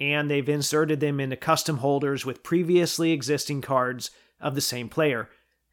and 0.00 0.30
they've 0.30 0.48
inserted 0.48 1.00
them 1.00 1.20
into 1.20 1.36
custom 1.36 1.78
holders 1.78 2.24
with 2.24 2.42
previously 2.42 3.12
existing 3.12 3.62
cards 3.62 4.10
of 4.40 4.54
the 4.54 4.60
same 4.60 4.88
player. 4.88 5.28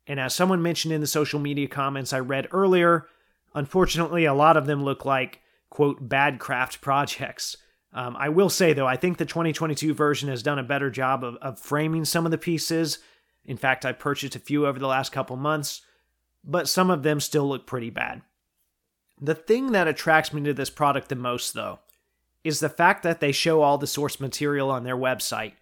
And 0.07 0.19
as 0.19 0.33
someone 0.33 0.61
mentioned 0.61 0.93
in 0.93 1.01
the 1.01 1.07
social 1.07 1.39
media 1.39 1.67
comments 1.67 2.11
I 2.11 2.19
read 2.19 2.47
earlier, 2.51 3.07
unfortunately, 3.53 4.25
a 4.25 4.33
lot 4.33 4.57
of 4.57 4.65
them 4.65 4.83
look 4.83 5.05
like, 5.05 5.41
quote, 5.69 6.09
bad 6.09 6.39
craft 6.39 6.81
projects. 6.81 7.57
Um, 7.93 8.15
I 8.17 8.29
will 8.29 8.49
say, 8.49 8.73
though, 8.73 8.87
I 8.87 8.97
think 8.97 9.17
the 9.17 9.25
2022 9.25 9.93
version 9.93 10.29
has 10.29 10.43
done 10.43 10.59
a 10.59 10.63
better 10.63 10.89
job 10.89 11.23
of, 11.23 11.35
of 11.37 11.59
framing 11.59 12.05
some 12.05 12.25
of 12.25 12.31
the 12.31 12.37
pieces 12.37 12.99
in 13.45 13.57
fact, 13.57 13.85
I 13.85 13.91
purchased 13.91 14.35
a 14.35 14.39
few 14.39 14.65
over 14.65 14.79
the 14.79 14.87
last 14.87 15.11
couple 15.11 15.35
months, 15.35 15.81
but 16.43 16.69
some 16.69 16.89
of 16.89 17.03
them 17.03 17.19
still 17.19 17.47
look 17.47 17.65
pretty 17.65 17.89
bad. 17.89 18.21
The 19.19 19.35
thing 19.35 19.71
that 19.71 19.87
attracts 19.87 20.33
me 20.33 20.43
to 20.43 20.53
this 20.53 20.69
product 20.69 21.09
the 21.09 21.15
most, 21.15 21.53
though, 21.53 21.79
is 22.43 22.59
the 22.59 22.69
fact 22.69 23.03
that 23.03 23.19
they 23.19 23.31
show 23.31 23.61
all 23.61 23.77
the 23.77 23.87
source 23.87 24.19
material 24.19 24.69
on 24.69 24.83
their 24.83 24.97
website, 24.97 25.53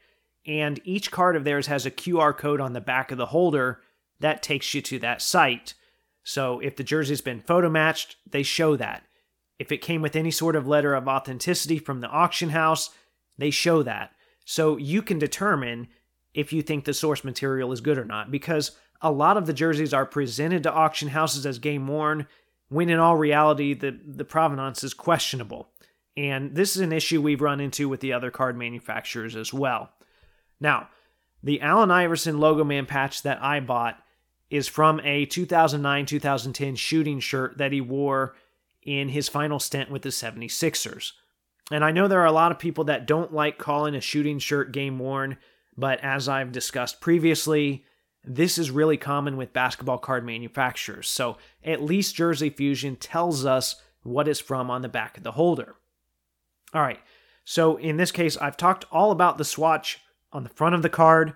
and 0.45 0.79
each 0.83 1.11
card 1.11 1.35
of 1.35 1.43
theirs 1.43 1.67
has 1.67 1.85
a 1.85 1.91
QR 1.91 2.35
code 2.35 2.59
on 2.59 2.73
the 2.73 2.81
back 2.81 3.11
of 3.11 3.17
the 3.17 3.27
holder 3.27 3.81
that 4.19 4.41
takes 4.41 4.73
you 4.73 4.81
to 4.81 4.99
that 4.99 5.21
site. 5.21 5.73
So 6.23 6.59
if 6.59 6.75
the 6.75 6.83
jersey's 6.83 7.21
been 7.21 7.39
photo 7.39 7.69
matched, 7.69 8.15
they 8.29 8.43
show 8.43 8.75
that. 8.77 9.03
If 9.59 9.71
it 9.71 9.81
came 9.81 10.01
with 10.01 10.15
any 10.15 10.31
sort 10.31 10.55
of 10.55 10.67
letter 10.67 10.95
of 10.95 11.07
authenticity 11.07 11.77
from 11.77 12.01
the 12.01 12.09
auction 12.09 12.49
house, 12.49 12.89
they 13.37 13.51
show 13.51 13.83
that. 13.83 14.11
So 14.45 14.77
you 14.77 15.03
can 15.03 15.19
determine 15.19 15.87
if 16.33 16.53
you 16.53 16.61
think 16.61 16.85
the 16.85 16.93
source 16.93 17.23
material 17.23 17.71
is 17.71 17.81
good 17.81 17.97
or 17.97 18.05
not, 18.05 18.31
because 18.31 18.71
a 19.01 19.11
lot 19.11 19.37
of 19.37 19.45
the 19.45 19.53
jerseys 19.53 19.93
are 19.93 20.05
presented 20.05 20.63
to 20.63 20.71
auction 20.71 21.09
houses 21.09 21.45
as 21.45 21.59
game 21.59 21.87
worn, 21.87 22.27
when 22.69 22.89
in 22.89 22.99
all 22.99 23.17
reality, 23.17 23.73
the, 23.73 23.99
the 24.05 24.23
provenance 24.23 24.83
is 24.83 24.93
questionable. 24.93 25.69
And 26.15 26.55
this 26.55 26.75
is 26.75 26.81
an 26.81 26.93
issue 26.93 27.21
we've 27.21 27.41
run 27.41 27.59
into 27.59 27.89
with 27.89 27.99
the 27.99 28.13
other 28.13 28.31
card 28.31 28.57
manufacturers 28.57 29.35
as 29.35 29.53
well. 29.53 29.91
Now, 30.59 30.89
the 31.43 31.61
Allen 31.61 31.91
Iverson 31.91 32.39
logo 32.39 32.63
man 32.63 32.85
patch 32.85 33.23
that 33.23 33.41
I 33.41 33.59
bought 33.59 34.01
is 34.49 34.67
from 34.67 34.99
a 35.03 35.25
2009 35.25 36.05
2010 36.05 36.75
shooting 36.75 37.19
shirt 37.19 37.57
that 37.57 37.71
he 37.71 37.81
wore 37.81 38.35
in 38.83 39.09
his 39.09 39.29
final 39.29 39.59
stint 39.59 39.89
with 39.89 40.01
the 40.01 40.09
76ers. 40.09 41.13
And 41.71 41.85
I 41.85 41.91
know 41.91 42.07
there 42.07 42.21
are 42.21 42.25
a 42.25 42.33
lot 42.33 42.51
of 42.51 42.59
people 42.59 42.83
that 42.85 43.07
don't 43.07 43.33
like 43.33 43.57
calling 43.57 43.95
a 43.95 44.01
shooting 44.01 44.39
shirt 44.39 44.71
game 44.71 44.99
worn 44.99 45.37
but 45.77 45.99
as 46.01 46.27
I've 46.27 46.51
discussed 46.51 47.01
previously, 47.01 47.85
this 48.23 48.57
is 48.57 48.71
really 48.71 48.97
common 48.97 49.37
with 49.37 49.53
basketball 49.53 49.97
card 49.97 50.25
manufacturers. 50.25 51.09
So 51.09 51.37
at 51.63 51.83
least 51.83 52.15
Jersey 52.15 52.49
Fusion 52.49 52.95
tells 52.95 53.45
us 53.45 53.81
what 54.03 54.27
is 54.27 54.39
from 54.39 54.69
on 54.69 54.81
the 54.81 54.89
back 54.89 55.17
of 55.17 55.23
the 55.23 55.31
holder. 55.31 55.75
All 56.73 56.81
right, 56.81 56.99
so 57.43 57.77
in 57.77 57.97
this 57.97 58.11
case, 58.11 58.37
I've 58.37 58.57
talked 58.57 58.85
all 58.91 59.11
about 59.11 59.37
the 59.37 59.45
swatch 59.45 59.99
on 60.31 60.43
the 60.43 60.49
front 60.49 60.75
of 60.75 60.81
the 60.81 60.89
card, 60.89 61.35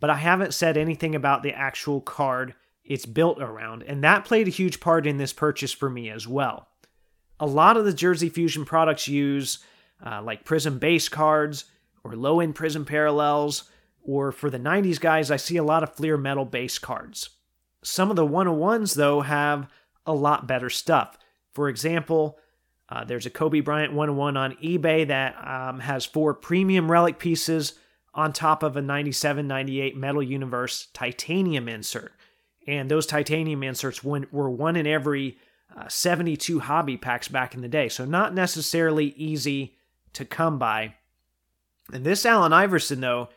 but 0.00 0.10
I 0.10 0.16
haven't 0.16 0.54
said 0.54 0.76
anything 0.76 1.14
about 1.14 1.42
the 1.42 1.52
actual 1.52 2.00
card 2.00 2.54
it's 2.84 3.06
built 3.06 3.40
around, 3.40 3.82
and 3.82 4.04
that 4.04 4.24
played 4.24 4.46
a 4.46 4.50
huge 4.50 4.80
part 4.80 5.06
in 5.06 5.16
this 5.16 5.32
purchase 5.32 5.72
for 5.72 5.90
me 5.90 6.10
as 6.10 6.28
well. 6.28 6.68
A 7.40 7.46
lot 7.46 7.76
of 7.76 7.84
the 7.84 7.92
Jersey 7.92 8.28
Fusion 8.28 8.64
products 8.64 9.08
use 9.08 9.58
uh, 10.04 10.22
like 10.22 10.44
Prizm 10.44 10.78
base 10.78 11.08
cards 11.08 11.64
or 12.06 12.16
low 12.16 12.40
end 12.40 12.54
Prizm 12.54 12.86
parallels, 12.86 13.64
or 14.02 14.32
for 14.32 14.50
the 14.50 14.58
90s 14.58 15.00
guys, 15.00 15.30
I 15.30 15.36
see 15.36 15.56
a 15.56 15.64
lot 15.64 15.82
of 15.82 15.94
Fleer 15.94 16.16
metal 16.16 16.44
base 16.44 16.78
cards. 16.78 17.30
Some 17.82 18.10
of 18.10 18.16
the 18.16 18.26
101s, 18.26 18.94
though, 18.94 19.20
have 19.20 19.68
a 20.04 20.14
lot 20.14 20.46
better 20.46 20.70
stuff. 20.70 21.18
For 21.52 21.68
example, 21.68 22.38
uh, 22.88 23.04
there's 23.04 23.26
a 23.26 23.30
Kobe 23.30 23.60
Bryant 23.60 23.92
101 23.92 24.36
on 24.36 24.56
eBay 24.56 25.06
that 25.08 25.34
um, 25.46 25.80
has 25.80 26.04
four 26.04 26.34
premium 26.34 26.90
relic 26.90 27.18
pieces 27.18 27.74
on 28.14 28.32
top 28.32 28.62
of 28.62 28.76
a 28.76 28.82
97 28.82 29.46
98 29.46 29.96
Metal 29.96 30.22
Universe 30.22 30.88
titanium 30.92 31.68
insert. 31.68 32.12
And 32.66 32.90
those 32.90 33.06
titanium 33.06 33.62
inserts 33.62 34.02
were 34.02 34.50
one 34.50 34.76
in 34.76 34.86
every 34.86 35.38
uh, 35.76 35.88
72 35.88 36.60
hobby 36.60 36.96
packs 36.96 37.28
back 37.28 37.54
in 37.54 37.60
the 37.60 37.68
day. 37.68 37.88
So, 37.88 38.04
not 38.04 38.34
necessarily 38.34 39.06
easy 39.16 39.76
to 40.14 40.24
come 40.24 40.58
by. 40.58 40.94
And 41.92 42.04
this 42.04 42.26
Allen 42.26 42.52
Iverson, 42.52 43.00
though, 43.00 43.28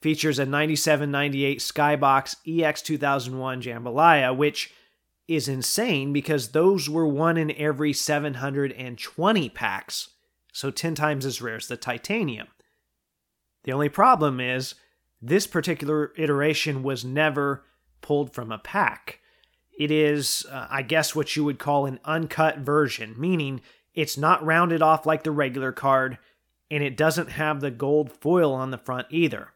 features 0.00 0.38
a 0.38 0.44
97 0.44 1.10
98 1.10 1.58
Skybox 1.60 2.36
EX 2.46 2.82
2001 2.82 3.62
Jambalaya, 3.62 4.36
which 4.36 4.72
is 5.26 5.48
insane 5.48 6.12
because 6.12 6.48
those 6.48 6.90
were 6.90 7.06
one 7.06 7.36
in 7.38 7.50
every 7.52 7.92
720 7.92 9.48
packs, 9.48 10.10
so 10.52 10.70
10 10.70 10.94
times 10.94 11.24
as 11.24 11.40
rare 11.40 11.56
as 11.56 11.68
the 11.68 11.76
titanium. 11.76 12.48
The 13.64 13.72
only 13.72 13.88
problem 13.88 14.40
is 14.40 14.74
this 15.22 15.46
particular 15.46 16.12
iteration 16.18 16.82
was 16.82 17.04
never 17.04 17.64
pulled 18.02 18.34
from 18.34 18.52
a 18.52 18.58
pack. 18.58 19.20
It 19.78 19.90
is, 19.90 20.44
uh, 20.50 20.66
I 20.70 20.82
guess, 20.82 21.14
what 21.14 21.34
you 21.34 21.44
would 21.44 21.58
call 21.58 21.86
an 21.86 21.98
uncut 22.04 22.58
version, 22.58 23.14
meaning 23.16 23.62
it's 23.94 24.18
not 24.18 24.44
rounded 24.44 24.82
off 24.82 25.06
like 25.06 25.24
the 25.24 25.30
regular 25.30 25.72
card, 25.72 26.18
and 26.70 26.82
it 26.82 26.96
doesn't 26.96 27.30
have 27.30 27.60
the 27.60 27.70
gold 27.70 28.12
foil 28.12 28.52
on 28.52 28.70
the 28.70 28.78
front 28.78 29.06
either. 29.10 29.52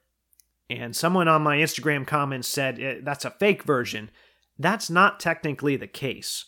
And 0.71 0.95
someone 0.95 1.29
on 1.29 1.43
my 1.43 1.57
Instagram 1.57 2.07
comments 2.07 2.49
said 2.49 2.81
eh, 2.81 2.99
that's 3.03 3.25
a 3.25 3.31
fake 3.31 3.63
version. 3.63 4.11
That's 4.59 4.91
not 4.91 5.21
technically 5.21 5.77
the 5.77 5.87
case. 5.87 6.47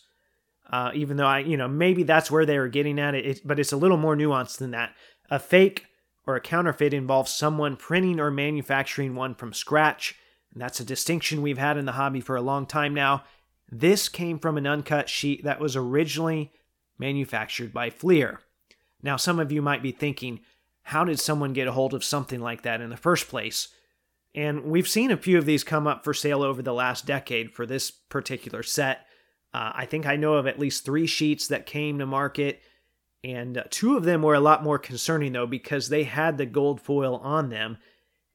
Uh, 0.71 0.91
even 0.93 1.17
though 1.17 1.25
I, 1.25 1.39
you 1.39 1.57
know, 1.57 1.67
maybe 1.67 2.03
that's 2.03 2.31
where 2.31 2.45
they 2.45 2.57
were 2.57 2.69
getting 2.69 2.99
at 2.99 3.15
it, 3.15 3.25
it, 3.25 3.41
but 3.43 3.59
it's 3.59 3.73
a 3.73 3.77
little 3.77 3.97
more 3.97 4.15
nuanced 4.15 4.57
than 4.57 4.71
that. 4.71 4.95
A 5.29 5.39
fake 5.39 5.85
or 6.25 6.35
a 6.35 6.41
counterfeit 6.41 6.93
involves 6.93 7.33
someone 7.33 7.75
printing 7.75 8.19
or 8.19 8.31
manufacturing 8.31 9.15
one 9.15 9.35
from 9.35 9.53
scratch. 9.53 10.15
And 10.53 10.61
that's 10.61 10.79
a 10.79 10.85
distinction 10.85 11.41
we've 11.41 11.57
had 11.57 11.77
in 11.77 11.85
the 11.85 11.93
hobby 11.93 12.21
for 12.21 12.35
a 12.35 12.41
long 12.41 12.65
time 12.65 12.93
now. 12.93 13.23
This 13.69 14.09
came 14.09 14.37
from 14.37 14.57
an 14.57 14.67
uncut 14.67 15.09
sheet 15.09 15.43
that 15.43 15.59
was 15.59 15.75
originally 15.75 16.51
manufactured 16.97 17.73
by 17.73 17.89
Fleer. 17.89 18.39
Now, 19.01 19.15
some 19.15 19.39
of 19.39 19.51
you 19.51 19.61
might 19.61 19.81
be 19.81 19.91
thinking, 19.91 20.41
how 20.83 21.03
did 21.03 21.19
someone 21.19 21.53
get 21.53 21.67
a 21.67 21.71
hold 21.71 21.93
of 21.93 22.03
something 22.03 22.39
like 22.39 22.63
that 22.63 22.81
in 22.81 22.89
the 22.89 22.97
first 22.97 23.27
place? 23.27 23.69
And 24.33 24.63
we've 24.63 24.87
seen 24.87 25.11
a 25.11 25.17
few 25.17 25.37
of 25.37 25.45
these 25.45 25.63
come 25.63 25.87
up 25.87 26.03
for 26.03 26.13
sale 26.13 26.41
over 26.41 26.61
the 26.61 26.73
last 26.73 27.05
decade 27.05 27.51
for 27.51 27.65
this 27.65 27.91
particular 27.91 28.63
set. 28.63 29.05
Uh, 29.53 29.71
I 29.75 29.85
think 29.85 30.05
I 30.05 30.15
know 30.15 30.35
of 30.35 30.47
at 30.47 30.59
least 30.59 30.85
three 30.85 31.07
sheets 31.07 31.47
that 31.47 31.65
came 31.65 31.99
to 31.99 32.05
market, 32.05 32.61
and 33.23 33.57
uh, 33.57 33.63
two 33.69 33.97
of 33.97 34.03
them 34.03 34.21
were 34.21 34.33
a 34.33 34.39
lot 34.39 34.63
more 34.63 34.79
concerning 34.79 35.33
though 35.33 35.47
because 35.47 35.89
they 35.89 36.03
had 36.03 36.37
the 36.37 36.45
gold 36.45 36.79
foil 36.79 37.17
on 37.17 37.49
them, 37.49 37.77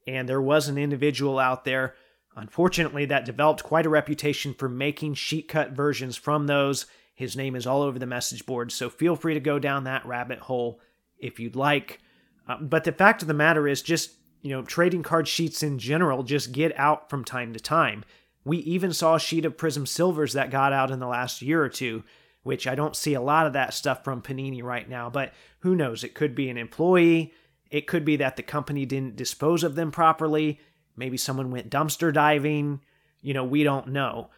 and 0.05 0.29
there 0.29 0.41
was 0.41 0.67
an 0.67 0.77
individual 0.77 1.39
out 1.39 1.65
there, 1.65 1.95
unfortunately, 2.35 3.05
that 3.05 3.25
developed 3.25 3.63
quite 3.63 3.87
a 3.87 3.89
reputation 3.89 4.53
for 4.53 4.69
making 4.69 5.15
sheet 5.15 5.47
cut 5.47 5.71
versions 5.71 6.15
from 6.15 6.45
those. 6.45 6.85
His 7.15 7.35
name 7.35 7.55
is 7.55 7.65
all 7.65 7.81
over 7.81 7.97
the 7.97 8.05
message 8.05 8.45
board, 8.45 8.71
so 8.71 8.87
feel 8.89 9.15
free 9.15 9.33
to 9.33 9.39
go 9.39 9.57
down 9.57 9.85
that 9.85 10.05
rabbit 10.05 10.39
hole 10.39 10.79
if 11.17 11.39
you'd 11.39 11.55
like. 11.55 11.99
Uh, 12.47 12.57
but 12.61 12.83
the 12.83 12.91
fact 12.91 13.21
of 13.21 13.27
the 13.27 13.33
matter 13.33 13.67
is, 13.67 13.81
just 13.81 14.11
you 14.41 14.51
know, 14.51 14.61
trading 14.61 15.03
card 15.03 15.27
sheets 15.27 15.63
in 15.63 15.79
general 15.79 16.23
just 16.23 16.51
get 16.51 16.77
out 16.77 17.09
from 17.09 17.25
time 17.25 17.53
to 17.53 17.59
time. 17.59 18.03
We 18.45 18.59
even 18.59 18.93
saw 18.93 19.15
a 19.15 19.19
sheet 19.19 19.45
of 19.45 19.57
Prizm 19.57 19.87
Silvers 19.87 20.33
that 20.33 20.51
got 20.51 20.71
out 20.71 20.91
in 20.91 20.99
the 20.99 21.07
last 21.07 21.41
year 21.41 21.61
or 21.61 21.69
two, 21.69 22.03
which 22.43 22.65
I 22.65 22.75
don't 22.75 22.95
see 22.95 23.13
a 23.13 23.21
lot 23.21 23.45
of 23.45 23.53
that 23.53 23.73
stuff 23.73 24.03
from 24.03 24.21
Panini 24.21 24.63
right 24.63 24.87
now, 24.87 25.09
but 25.09 25.33
who 25.59 25.75
knows? 25.75 26.03
It 26.03 26.13
could 26.13 26.33
be 26.33 26.49
an 26.49 26.57
employee. 26.57 27.33
It 27.69 27.87
could 27.87 28.05
be 28.05 28.15
that 28.17 28.37
the 28.37 28.43
company 28.43 28.85
didn't 28.85 29.17
dispose 29.17 29.63
of 29.63 29.75
them 29.75 29.91
properly. 29.91 30.61
Maybe 30.95 31.17
someone 31.17 31.51
went 31.51 31.69
dumpster 31.69 32.13
diving. 32.13 32.79
You 33.21 33.33
know, 33.33 33.43
we 33.43 33.63
don't 33.63 33.89
know. 33.89 34.29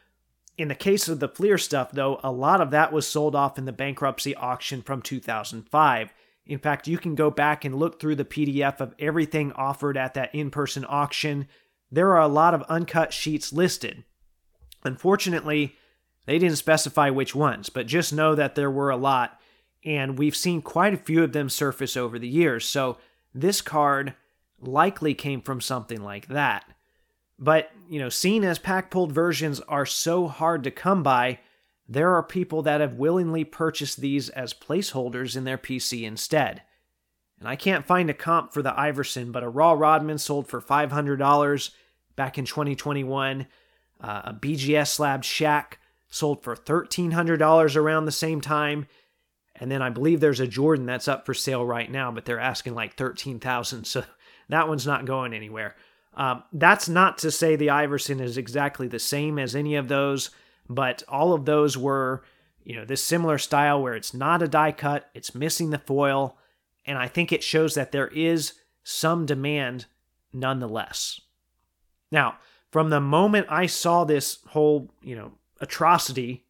In 0.58 0.70
the 0.70 0.76
case 0.76 1.08
of 1.08 1.20
the 1.20 1.30
Fleer 1.30 1.58
stuff, 1.58 1.92
though, 1.92 2.20
a 2.24 2.32
lot 2.32 2.62
of 2.62 2.72
that 2.72 2.92
was 2.92 3.08
sold 3.08 3.36
off 3.36 3.58
in 3.58 3.66
the 3.66 3.72
bankruptcy 3.72 4.36
auction 4.36 4.82
from 4.82 5.02
2005. 5.02 6.14
In 6.50 6.58
fact, 6.58 6.88
you 6.88 6.98
can 6.98 7.14
go 7.14 7.30
back 7.30 7.64
and 7.64 7.76
look 7.76 8.00
through 8.00 8.16
the 8.16 8.26
PDF 8.26 8.82
of 8.82 8.96
everything 8.98 9.52
offered 9.52 9.96
at 9.96 10.16
that 10.16 10.34
in 10.34 10.50
person 10.50 10.84
auction. 10.90 11.48
There 11.92 12.10
are 12.14 12.22
a 12.22 12.28
lot 12.28 12.56
of 12.56 12.64
uncut 12.64 13.14
sheets 13.14 13.54
listed. 13.54 14.04
Unfortunately, 14.84 15.76
they 16.26 16.40
didn't 16.40 16.58
specify 16.58 17.12
which 17.12 17.36
ones, 17.36 17.70
but 17.70 17.86
just 17.86 18.12
know 18.12 18.34
that 18.34 18.56
there 18.56 18.72
were 18.72 18.90
a 18.90 18.98
lot, 18.98 19.40
and 19.86 20.18
we've 20.18 20.36
seen 20.36 20.64
quite 20.64 20.96
a 20.96 20.98
few 20.98 21.24
of 21.24 21.34
them 21.34 21.50
surface 21.50 21.96
over 21.96 22.18
the 22.18 22.28
years. 22.28 22.66
So 22.66 22.98
this 23.32 23.62
card 23.62 24.16
likely 24.60 25.14
came 25.14 25.42
from 25.42 25.62
something 25.62 26.02
like 26.02 26.30
that. 26.30 26.66
But, 27.38 27.70
you 27.88 28.00
know, 28.00 28.10
seeing 28.10 28.44
as 28.44 28.58
pack 28.58 28.90
pulled 28.90 29.12
versions 29.12 29.60
are 29.62 29.86
so 29.86 30.28
hard 30.28 30.64
to 30.64 30.72
come 30.72 31.04
by, 31.04 31.42
there 31.92 32.14
are 32.16 32.22
people 32.22 32.62
that 32.62 32.82
have 32.82 32.94
willingly 32.94 33.44
purchased 33.44 34.00
these 34.00 34.30
as 34.30 34.54
placeholders 34.54 35.36
in 35.36 35.44
their 35.44 35.58
PC 35.58 36.04
instead. 36.04 36.62
And 37.40 37.48
I 37.48 37.56
can't 37.56 37.86
find 37.86 38.12
a 38.12 38.14
comp 38.14 38.54
for 38.54 38.62
the 38.62 38.80
Iverson, 38.80 39.32
but 39.32 39.44
a 39.44 39.50
Raw 39.50 39.72
Rodman 39.72 40.20
sold 40.20 40.48
for 40.48 40.62
$500 40.62 41.70
back 42.16 42.38
in 42.38 42.46
2021. 42.46 43.48
Uh, 44.00 44.22
a 44.26 44.34
BGS 44.34 44.90
slabbed 44.90 45.24
Shaq 45.24 45.74
sold 46.10 46.44
for 46.44 46.56
$1,300 46.56 47.76
around 47.76 48.06
the 48.06 48.12
same 48.12 48.40
time. 48.40 48.88
And 49.56 49.72
then 49.72 49.82
I 49.82 49.90
believe 49.90 50.20
there's 50.20 50.40
a 50.40 50.48
Jordan 50.48 50.86
that's 50.86 51.08
up 51.08 51.26
for 51.26 51.34
sale 51.34 51.66
right 51.66 51.90
now, 51.90 52.12
but 52.12 52.26
they're 52.26 52.40
asking 52.40 52.76
like 52.76 52.98
13000 52.98 53.86
So 53.86 54.04
that 54.50 54.68
one's 54.68 54.86
not 54.86 55.06
going 55.06 55.34
anywhere. 55.34 55.76
Um, 56.14 56.44
that's 56.54 56.88
not 56.88 57.18
to 57.20 57.32
say 57.32 57.56
the 57.56 57.72
Iverson 57.72 58.20
is 58.20 58.38
exactly 58.38 58.88
the 58.88 59.00
same 59.00 59.40
as 59.40 59.56
any 59.56 59.76
of 59.76 59.88
those 59.88 60.30
but 60.70 61.04
all 61.08 61.34
of 61.34 61.46
those 61.46 61.78
were, 61.78 62.24
you 62.64 62.76
know, 62.76 62.86
this 62.86 63.04
similar 63.04 63.38
style 63.38 63.82
where 63.82 63.96
it's 63.96 64.14
not 64.14 64.44
a 64.44 64.48
die 64.48 64.72
cut, 64.72 65.10
it's 65.14 65.34
missing 65.34 65.72
the 65.72 65.80
foil, 65.80 66.38
and 66.86 66.98
I 66.98 67.08
think 67.08 67.32
it 67.32 67.44
shows 67.44 67.76
that 67.76 67.92
there 67.92 68.08
is 68.08 68.54
some 68.84 69.26
demand 69.26 69.86
nonetheless. 70.32 71.20
Now, 72.12 72.38
from 72.72 72.90
the 72.90 73.02
moment 73.02 73.48
I 73.50 73.66
saw 73.66 74.04
this 74.04 74.40
whole, 74.50 74.92
you 75.02 75.16
know, 75.16 75.34
atrocity 75.60 76.46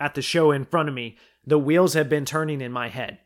at 0.00 0.14
the 0.14 0.22
show 0.22 0.50
in 0.50 0.64
front 0.64 0.88
of 0.88 0.94
me, 0.94 1.16
the 1.46 1.58
wheels 1.58 1.94
have 1.94 2.08
been 2.08 2.24
turning 2.24 2.60
in 2.60 2.72
my 2.72 2.88
head 2.88 3.18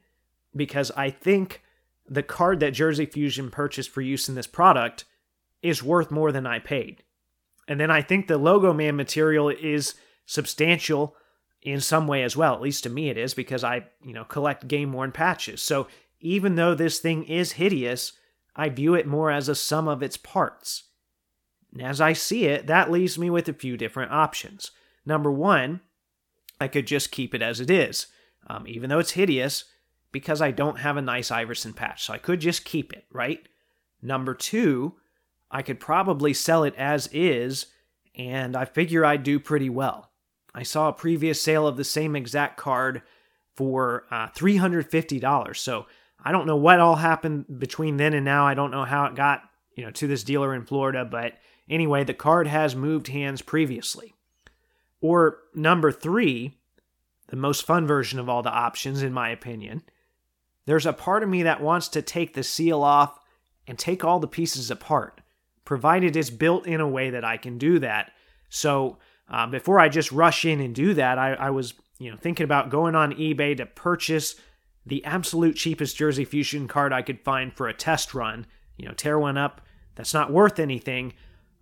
because 0.54 0.90
I 0.96 1.10
think 1.10 1.62
the 2.08 2.22
card 2.22 2.60
that 2.60 2.72
Jersey 2.72 3.06
Fusion 3.06 3.50
purchased 3.50 3.90
for 3.90 4.00
use 4.00 4.28
in 4.28 4.34
this 4.34 4.46
product 4.46 5.04
is 5.62 5.82
worth 5.82 6.10
more 6.10 6.32
than 6.32 6.46
I 6.46 6.58
paid. 6.58 7.02
And 7.68 7.80
then 7.80 7.90
I 7.90 8.02
think 8.02 8.26
the 8.26 8.38
Logo 8.38 8.72
Man 8.72 8.96
material 8.96 9.48
is 9.48 9.94
substantial 10.26 11.16
in 11.62 11.80
some 11.80 12.06
way 12.06 12.22
as 12.22 12.36
well. 12.36 12.54
At 12.54 12.60
least 12.60 12.82
to 12.84 12.90
me 12.90 13.08
it 13.08 13.16
is 13.16 13.34
because 13.34 13.64
I, 13.64 13.86
you 14.04 14.12
know, 14.12 14.24
collect 14.24 14.68
game 14.68 14.92
worn 14.92 15.12
patches. 15.12 15.62
So 15.62 15.86
even 16.20 16.54
though 16.54 16.74
this 16.74 16.98
thing 16.98 17.24
is 17.24 17.52
hideous, 17.52 18.12
I 18.54 18.68
view 18.68 18.94
it 18.94 19.06
more 19.06 19.30
as 19.30 19.48
a 19.48 19.54
sum 19.54 19.88
of 19.88 20.02
its 20.02 20.16
parts. 20.16 20.84
And 21.72 21.82
as 21.82 22.00
I 22.00 22.12
see 22.12 22.46
it, 22.46 22.66
that 22.66 22.90
leaves 22.90 23.18
me 23.18 23.30
with 23.30 23.48
a 23.48 23.54
few 23.54 23.76
different 23.76 24.12
options. 24.12 24.70
Number 25.06 25.30
one, 25.30 25.80
I 26.60 26.68
could 26.68 26.86
just 26.86 27.10
keep 27.10 27.34
it 27.34 27.42
as 27.42 27.60
it 27.60 27.70
is, 27.70 28.06
um, 28.46 28.66
even 28.68 28.90
though 28.90 28.98
it's 28.98 29.12
hideous, 29.12 29.64
because 30.12 30.42
I 30.42 30.50
don't 30.50 30.80
have 30.80 30.96
a 30.96 31.02
nice 31.02 31.30
Iverson 31.30 31.72
patch. 31.72 32.04
So 32.04 32.12
I 32.12 32.18
could 32.18 32.40
just 32.40 32.64
keep 32.64 32.92
it, 32.92 33.06
right? 33.10 33.48
Number 34.02 34.34
two, 34.34 34.94
I 35.50 35.62
could 35.62 35.80
probably 35.80 36.34
sell 36.34 36.62
it 36.64 36.74
as 36.76 37.08
is, 37.12 37.66
and 38.14 38.54
I 38.54 38.64
figure 38.64 39.04
I'd 39.04 39.22
do 39.22 39.40
pretty 39.40 39.70
well. 39.70 40.11
I 40.54 40.62
saw 40.62 40.88
a 40.88 40.92
previous 40.92 41.40
sale 41.40 41.66
of 41.66 41.76
the 41.76 41.84
same 41.84 42.14
exact 42.14 42.56
card 42.56 43.02
for 43.54 44.04
uh, 44.10 44.28
$350. 44.28 45.56
So 45.56 45.86
I 46.22 46.32
don't 46.32 46.46
know 46.46 46.56
what 46.56 46.80
all 46.80 46.96
happened 46.96 47.58
between 47.58 47.96
then 47.96 48.14
and 48.14 48.24
now. 48.24 48.46
I 48.46 48.54
don't 48.54 48.70
know 48.70 48.84
how 48.84 49.06
it 49.06 49.14
got, 49.14 49.42
you 49.74 49.84
know, 49.84 49.90
to 49.92 50.06
this 50.06 50.24
dealer 50.24 50.54
in 50.54 50.64
Florida, 50.64 51.04
but 51.04 51.34
anyway, 51.68 52.04
the 52.04 52.14
card 52.14 52.46
has 52.46 52.76
moved 52.76 53.08
hands 53.08 53.42
previously. 53.42 54.14
Or 55.00 55.38
number 55.54 55.90
3, 55.90 56.56
the 57.28 57.36
most 57.36 57.66
fun 57.66 57.86
version 57.86 58.18
of 58.18 58.28
all 58.28 58.42
the 58.42 58.50
options 58.50 59.02
in 59.02 59.12
my 59.12 59.30
opinion. 59.30 59.82
There's 60.66 60.86
a 60.86 60.92
part 60.92 61.22
of 61.22 61.28
me 61.28 61.42
that 61.42 61.60
wants 61.60 61.88
to 61.88 62.02
take 62.02 62.34
the 62.34 62.44
seal 62.44 62.82
off 62.82 63.18
and 63.66 63.78
take 63.78 64.04
all 64.04 64.20
the 64.20 64.28
pieces 64.28 64.70
apart, 64.70 65.20
provided 65.64 66.16
it's 66.16 66.30
built 66.30 66.66
in 66.66 66.80
a 66.80 66.88
way 66.88 67.10
that 67.10 67.24
I 67.24 67.36
can 67.36 67.58
do 67.58 67.78
that. 67.80 68.12
So 68.48 68.98
uh, 69.32 69.46
before 69.46 69.80
I 69.80 69.88
just 69.88 70.12
rush 70.12 70.44
in 70.44 70.60
and 70.60 70.74
do 70.74 70.94
that, 70.94 71.18
I, 71.18 71.32
I 71.34 71.50
was 71.50 71.74
you 71.98 72.10
know 72.10 72.16
thinking 72.16 72.44
about 72.44 72.70
going 72.70 72.94
on 72.94 73.14
eBay 73.14 73.56
to 73.56 73.66
purchase 73.66 74.36
the 74.84 75.04
absolute 75.04 75.56
cheapest 75.56 75.96
Jersey 75.96 76.24
Fusion 76.24 76.68
card 76.68 76.92
I 76.92 77.02
could 77.02 77.20
find 77.20 77.52
for 77.52 77.68
a 77.68 77.74
test 77.74 78.14
run. 78.14 78.46
You 78.76 78.86
know, 78.86 78.94
tear 78.94 79.18
one 79.18 79.38
up 79.38 79.62
that's 79.94 80.14
not 80.14 80.32
worth 80.32 80.58
anything. 80.58 81.14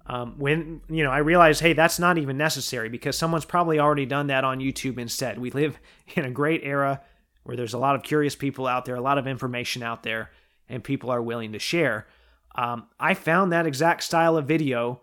Um, 0.06 0.34
when 0.38 0.80
you 0.88 1.04
know, 1.04 1.10
I 1.10 1.18
realized, 1.18 1.60
hey, 1.60 1.72
that's 1.72 1.98
not 1.98 2.18
even 2.18 2.36
necessary 2.36 2.88
because 2.88 3.16
someone's 3.16 3.44
probably 3.44 3.78
already 3.78 4.06
done 4.06 4.26
that 4.28 4.44
on 4.44 4.58
YouTube 4.58 4.98
instead. 4.98 5.38
We 5.38 5.50
live 5.52 5.78
in 6.16 6.24
a 6.24 6.30
great 6.30 6.62
era 6.64 7.02
where 7.44 7.56
there's 7.56 7.74
a 7.74 7.78
lot 7.78 7.94
of 7.94 8.02
curious 8.02 8.34
people 8.34 8.66
out 8.66 8.84
there, 8.84 8.96
a 8.96 9.00
lot 9.00 9.18
of 9.18 9.26
information 9.26 9.82
out 9.82 10.02
there, 10.02 10.30
and 10.68 10.82
people 10.82 11.10
are 11.10 11.22
willing 11.22 11.52
to 11.52 11.58
share. 11.58 12.06
Um, 12.54 12.88
I 12.98 13.14
found 13.14 13.52
that 13.52 13.66
exact 13.66 14.02
style 14.02 14.36
of 14.36 14.46
video 14.46 15.02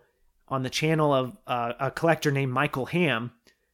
on 0.50 0.62
the 0.62 0.70
channel 0.70 1.12
of 1.12 1.36
uh, 1.46 1.72
a 1.78 1.90
collector 1.90 2.30
named 2.30 2.52
Michael 2.52 2.86
Ham, 2.86 3.32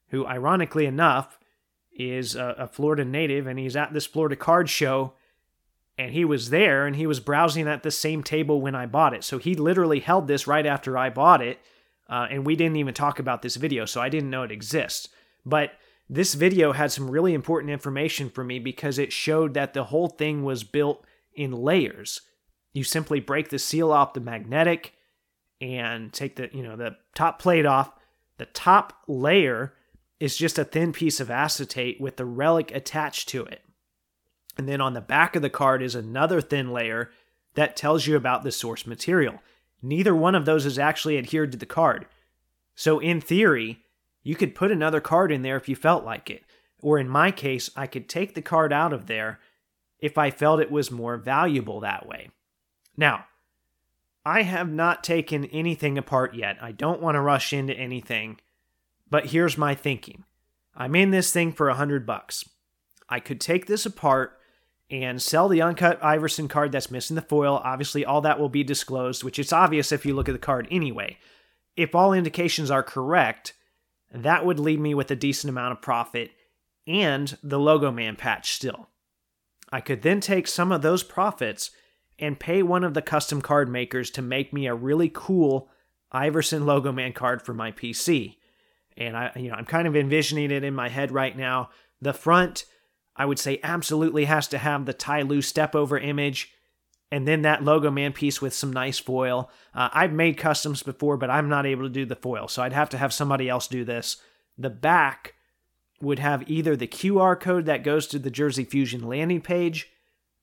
who, 0.08 0.26
ironically 0.26 0.86
enough, 0.86 1.38
is 1.92 2.34
a, 2.34 2.54
a, 2.58 2.66
Florida 2.66 3.04
native, 3.04 3.46
and 3.46 3.58
he's 3.58 3.76
at 3.76 3.92
this 3.92 4.06
Florida 4.06 4.36
card 4.36 4.68
show. 4.68 5.14
And 5.96 6.12
he 6.12 6.24
was 6.24 6.50
there 6.50 6.86
and 6.86 6.96
he 6.96 7.06
was 7.06 7.20
browsing 7.20 7.68
at 7.68 7.84
the 7.84 7.90
same 7.92 8.24
table 8.24 8.60
when 8.60 8.74
I 8.74 8.84
bought 8.86 9.14
it. 9.14 9.22
So 9.22 9.38
he 9.38 9.54
literally 9.54 10.00
held 10.00 10.26
this 10.26 10.48
right 10.48 10.66
after 10.66 10.98
I 10.98 11.08
bought 11.08 11.40
it. 11.40 11.60
Uh, 12.08 12.26
and 12.30 12.44
we 12.44 12.56
didn't 12.56 12.76
even 12.76 12.94
talk 12.94 13.20
about 13.20 13.42
this 13.42 13.54
video, 13.54 13.84
so 13.84 14.00
I 14.00 14.08
didn't 14.08 14.30
know 14.30 14.42
it 14.42 14.50
exists. 14.50 15.08
But 15.46 15.72
this 16.10 16.34
video 16.34 16.72
had 16.72 16.90
some 16.90 17.10
really 17.10 17.32
important 17.32 17.70
information 17.70 18.28
for 18.28 18.44
me 18.44 18.58
because 18.58 18.98
it 18.98 19.12
showed 19.12 19.54
that 19.54 19.72
the 19.72 19.84
whole 19.84 20.08
thing 20.08 20.44
was 20.44 20.64
built 20.64 21.04
in 21.34 21.52
layers. 21.52 22.22
You 22.72 22.84
simply 22.84 23.20
break 23.20 23.48
the 23.48 23.58
seal 23.58 23.92
off 23.92 24.14
the 24.14 24.20
magnetic, 24.20 24.93
and 25.64 26.12
take 26.12 26.36
the, 26.36 26.50
you 26.52 26.62
know, 26.62 26.76
the 26.76 26.96
top 27.14 27.40
plate 27.40 27.66
off. 27.66 27.90
The 28.36 28.46
top 28.46 29.02
layer 29.08 29.74
is 30.20 30.36
just 30.36 30.58
a 30.58 30.64
thin 30.64 30.92
piece 30.92 31.20
of 31.20 31.30
acetate 31.30 32.00
with 32.00 32.16
the 32.16 32.24
relic 32.24 32.70
attached 32.74 33.28
to 33.30 33.44
it. 33.44 33.62
And 34.56 34.68
then 34.68 34.80
on 34.80 34.94
the 34.94 35.00
back 35.00 35.34
of 35.34 35.42
the 35.42 35.50
card 35.50 35.82
is 35.82 35.94
another 35.94 36.40
thin 36.40 36.72
layer 36.72 37.10
that 37.54 37.76
tells 37.76 38.06
you 38.06 38.16
about 38.16 38.42
the 38.42 38.52
source 38.52 38.86
material. 38.86 39.40
Neither 39.82 40.14
one 40.14 40.34
of 40.34 40.44
those 40.44 40.66
is 40.66 40.78
actually 40.78 41.18
adhered 41.18 41.52
to 41.52 41.58
the 41.58 41.66
card. 41.66 42.06
So, 42.74 42.98
in 42.98 43.20
theory, 43.20 43.80
you 44.22 44.34
could 44.34 44.54
put 44.54 44.72
another 44.72 45.00
card 45.00 45.30
in 45.30 45.42
there 45.42 45.56
if 45.56 45.68
you 45.68 45.76
felt 45.76 46.04
like 46.04 46.30
it. 46.30 46.42
Or 46.80 46.98
in 46.98 47.08
my 47.08 47.30
case, 47.30 47.70
I 47.76 47.86
could 47.86 48.08
take 48.08 48.34
the 48.34 48.42
card 48.42 48.72
out 48.72 48.92
of 48.92 49.06
there 49.06 49.40
if 50.00 50.18
I 50.18 50.30
felt 50.30 50.60
it 50.60 50.70
was 50.70 50.90
more 50.90 51.16
valuable 51.16 51.80
that 51.80 52.06
way. 52.06 52.30
Now, 52.96 53.26
I 54.24 54.42
have 54.42 54.70
not 54.70 55.04
taken 55.04 55.44
anything 55.46 55.98
apart 55.98 56.34
yet. 56.34 56.56
I 56.60 56.72
don't 56.72 57.02
want 57.02 57.16
to 57.16 57.20
rush 57.20 57.52
into 57.52 57.74
anything. 57.74 58.38
But 59.10 59.26
here's 59.26 59.58
my 59.58 59.74
thinking. 59.74 60.24
I'm 60.74 60.94
in 60.94 61.10
this 61.10 61.30
thing 61.30 61.52
for 61.52 61.68
a 61.68 61.74
hundred 61.74 62.06
bucks. 62.06 62.48
I 63.08 63.20
could 63.20 63.40
take 63.40 63.66
this 63.66 63.84
apart 63.84 64.38
and 64.90 65.20
sell 65.20 65.48
the 65.48 65.62
uncut 65.62 66.02
Iverson 66.02 66.48
card 66.48 66.72
that's 66.72 66.90
missing 66.90 67.16
the 67.16 67.22
foil. 67.22 67.60
Obviously, 67.64 68.04
all 68.04 68.20
that 68.22 68.40
will 68.40 68.48
be 68.48 68.64
disclosed, 68.64 69.22
which 69.24 69.38
is 69.38 69.52
obvious 69.52 69.92
if 69.92 70.06
you 70.06 70.14
look 70.14 70.28
at 70.28 70.32
the 70.32 70.38
card 70.38 70.66
anyway. 70.70 71.18
If 71.76 71.94
all 71.94 72.12
indications 72.12 72.70
are 72.70 72.82
correct, 72.82 73.54
that 74.12 74.46
would 74.46 74.60
leave 74.60 74.80
me 74.80 74.94
with 74.94 75.10
a 75.10 75.16
decent 75.16 75.50
amount 75.50 75.72
of 75.72 75.82
profit 75.82 76.30
and 76.86 77.36
the 77.42 77.58
Logo 77.58 77.90
Man 77.90 78.16
patch 78.16 78.52
still. 78.52 78.88
I 79.72 79.80
could 79.80 80.02
then 80.02 80.20
take 80.20 80.46
some 80.46 80.70
of 80.70 80.82
those 80.82 81.02
profits 81.02 81.70
and 82.18 82.38
pay 82.38 82.62
one 82.62 82.84
of 82.84 82.94
the 82.94 83.02
custom 83.02 83.42
card 83.42 83.68
makers 83.68 84.10
to 84.12 84.22
make 84.22 84.52
me 84.52 84.66
a 84.66 84.74
really 84.74 85.10
cool 85.12 85.68
Iverson 86.12 86.64
Logo 86.64 86.92
Man 86.92 87.12
card 87.12 87.42
for 87.42 87.54
my 87.54 87.72
PC. 87.72 88.36
And 88.96 89.16
I 89.16 89.32
you 89.36 89.48
know, 89.48 89.56
I'm 89.56 89.64
kind 89.64 89.88
of 89.88 89.96
envisioning 89.96 90.50
it 90.50 90.64
in 90.64 90.74
my 90.74 90.88
head 90.88 91.10
right 91.10 91.36
now. 91.36 91.70
The 92.00 92.12
front 92.12 92.64
I 93.16 93.26
would 93.26 93.38
say 93.38 93.60
absolutely 93.62 94.24
has 94.24 94.48
to 94.48 94.58
have 94.58 94.86
the 94.86 94.92
Ty 94.92 95.22
Lue 95.22 95.42
step 95.42 95.74
over 95.74 95.98
image 95.98 96.52
and 97.10 97.28
then 97.28 97.42
that 97.42 97.62
logo 97.62 97.90
man 97.90 98.12
piece 98.12 98.42
with 98.42 98.52
some 98.52 98.72
nice 98.72 98.98
foil. 98.98 99.50
Uh, 99.72 99.88
I've 99.92 100.12
made 100.12 100.36
customs 100.36 100.82
before, 100.82 101.16
but 101.16 101.30
I'm 101.30 101.48
not 101.48 101.66
able 101.66 101.84
to 101.84 101.88
do 101.88 102.04
the 102.04 102.16
foil, 102.16 102.48
so 102.48 102.62
I'd 102.62 102.72
have 102.72 102.90
to 102.90 102.98
have 102.98 103.12
somebody 103.12 103.48
else 103.48 103.68
do 103.68 103.84
this. 103.84 104.16
The 104.58 104.70
back 104.70 105.34
would 106.00 106.18
have 106.18 106.48
either 106.50 106.74
the 106.74 106.88
QR 106.88 107.38
code 107.38 107.66
that 107.66 107.84
goes 107.84 108.08
to 108.08 108.18
the 108.18 108.30
Jersey 108.30 108.64
Fusion 108.64 109.06
landing 109.06 109.40
page 109.40 109.90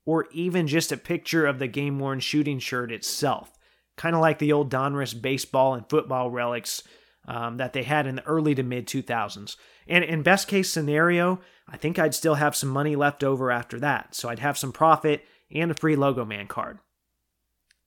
or 0.05 0.27
even 0.31 0.67
just 0.67 0.91
a 0.91 0.97
picture 0.97 1.45
of 1.45 1.59
the 1.59 1.67
game 1.67 1.99
worn 1.99 2.19
shooting 2.19 2.59
shirt 2.59 2.91
itself, 2.91 3.57
kind 3.97 4.15
of 4.15 4.21
like 4.21 4.39
the 4.39 4.51
old 4.51 4.71
Donruss 4.71 5.19
baseball 5.19 5.73
and 5.73 5.89
football 5.89 6.29
relics 6.29 6.83
um, 7.27 7.57
that 7.57 7.73
they 7.73 7.83
had 7.83 8.07
in 8.07 8.15
the 8.15 8.25
early 8.25 8.55
to 8.55 8.63
mid 8.63 8.87
2000s. 8.87 9.55
And 9.87 10.03
in 10.03 10.23
best 10.23 10.47
case 10.47 10.69
scenario, 10.69 11.39
I 11.67 11.77
think 11.77 11.99
I'd 11.99 12.15
still 12.15 12.35
have 12.35 12.55
some 12.55 12.69
money 12.69 12.95
left 12.95 13.23
over 13.23 13.51
after 13.51 13.79
that, 13.79 14.15
so 14.15 14.29
I'd 14.29 14.39
have 14.39 14.57
some 14.57 14.71
profit 14.71 15.25
and 15.53 15.71
a 15.71 15.75
free 15.75 15.95
Logo 15.95 16.25
Man 16.25 16.47
card. 16.47 16.79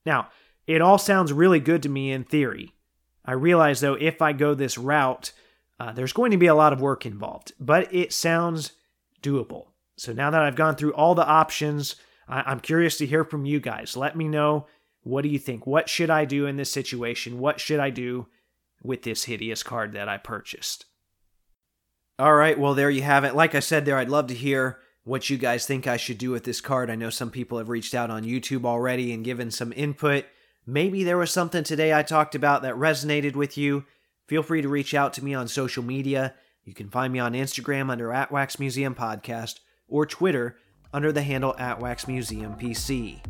Now, 0.05 0.29
it 0.67 0.81
all 0.81 0.97
sounds 0.97 1.33
really 1.33 1.59
good 1.59 1.83
to 1.83 1.89
me 1.89 2.11
in 2.11 2.23
theory. 2.23 2.73
I 3.23 3.33
realize, 3.33 3.81
though, 3.81 3.95
if 3.95 4.21
I 4.21 4.33
go 4.33 4.53
this 4.53 4.77
route, 4.77 5.31
uh, 5.79 5.91
there's 5.91 6.13
going 6.13 6.31
to 6.31 6.37
be 6.37 6.47
a 6.47 6.55
lot 6.55 6.73
of 6.73 6.81
work 6.81 7.05
involved, 7.05 7.53
but 7.59 7.93
it 7.93 8.13
sounds 8.13 8.71
doable. 9.21 9.67
So 9.97 10.13
now 10.13 10.29
that 10.29 10.41
I've 10.41 10.55
gone 10.55 10.75
through 10.75 10.93
all 10.93 11.15
the 11.15 11.25
options, 11.25 11.95
I- 12.27 12.43
I'm 12.45 12.59
curious 12.59 12.97
to 12.97 13.05
hear 13.05 13.23
from 13.23 13.45
you 13.45 13.59
guys. 13.59 13.95
Let 13.97 14.15
me 14.15 14.27
know 14.27 14.67
what 15.03 15.21
do 15.21 15.29
you 15.29 15.37
think? 15.39 15.67
What 15.67 15.87
should 15.87 16.09
I 16.09 16.25
do 16.25 16.45
in 16.47 16.55
this 16.57 16.71
situation? 16.71 17.37
What 17.39 17.59
should 17.59 17.79
I 17.79 17.91
do 17.91 18.27
with 18.81 19.03
this 19.03 19.25
hideous 19.25 19.61
card 19.63 19.93
that 19.93 20.09
I 20.09 20.17
purchased? 20.17 20.85
All 22.17 22.33
right, 22.35 22.57
well, 22.57 22.73
there 22.73 22.89
you 22.89 23.01
have 23.01 23.23
it. 23.23 23.35
Like 23.35 23.55
I 23.55 23.59
said 23.59 23.85
there, 23.85 23.97
I'd 23.97 24.09
love 24.09 24.27
to 24.27 24.33
hear 24.33 24.79
what 25.03 25.29
you 25.29 25.37
guys 25.37 25.67
think 25.67 25.85
I 25.85 25.97
should 25.97 26.17
do 26.17 26.31
with 26.31 26.43
this 26.45 26.61
card. 26.61 26.89
I 26.89 26.95
know 26.95 27.09
some 27.09 27.29
people 27.29 27.57
have 27.57 27.69
reached 27.69 27.93
out 27.93 28.09
on 28.09 28.23
YouTube 28.23 28.65
already 28.65 29.13
and 29.13 29.23
given 29.23 29.51
some 29.51 29.73
input. 29.75 30.25
Maybe 30.65 31.03
there 31.03 31.17
was 31.17 31.29
something 31.29 31.63
today 31.63 31.93
I 31.93 32.01
talked 32.01 32.33
about 32.33 32.63
that 32.63 32.73
resonated 32.75 33.35
with 33.35 33.57
you. 33.57 33.85
Feel 34.27 34.41
free 34.41 34.63
to 34.63 34.69
reach 34.69 34.95
out 34.95 35.13
to 35.13 35.23
me 35.23 35.33
on 35.35 35.47
social 35.47 35.83
media. 35.83 36.33
You 36.63 36.73
can 36.73 36.89
find 36.89 37.13
me 37.13 37.19
on 37.19 37.33
Instagram 37.33 37.91
under 37.91 38.11
at 38.11 38.31
Wax 38.31 38.59
Museum 38.59 38.95
Podcast 38.95 39.59
or 39.87 40.07
Twitter 40.07 40.57
under 40.93 41.11
the 41.11 41.21
handle 41.21 41.55
at 41.57 41.79
Wax 41.79 42.07
Museum 42.07 42.55
PC. 42.55 43.21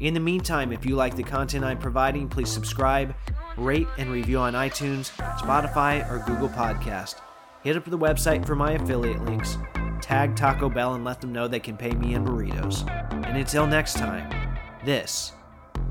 In 0.00 0.14
the 0.14 0.20
meantime, 0.20 0.72
if 0.72 0.84
you 0.84 0.96
like 0.96 1.14
the 1.14 1.22
content 1.22 1.64
I'm 1.64 1.78
providing, 1.78 2.28
please 2.28 2.50
subscribe, 2.50 3.14
rate, 3.56 3.86
and 3.96 4.10
review 4.10 4.38
on 4.38 4.54
iTunes, 4.54 5.12
Spotify, 5.38 6.08
or 6.10 6.18
Google 6.26 6.48
Podcast. 6.48 7.16
Hit 7.62 7.76
up 7.76 7.84
the 7.84 7.98
website 7.98 8.44
for 8.44 8.56
my 8.56 8.72
affiliate 8.72 9.24
links, 9.24 9.56
tag 10.00 10.34
Taco 10.34 10.68
Bell, 10.68 10.94
and 10.94 11.04
let 11.04 11.20
them 11.20 11.32
know 11.32 11.46
they 11.46 11.60
can 11.60 11.76
pay 11.76 11.92
me 11.92 12.14
in 12.14 12.24
burritos. 12.24 12.88
And 13.26 13.36
until 13.36 13.66
next 13.66 13.94
time, 13.94 14.58
this 14.84 15.32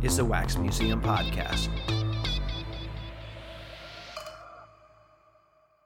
is 0.02 0.18
the 0.18 0.26
Wax 0.26 0.58
Museum 0.58 1.02
Podcast. 1.02 1.70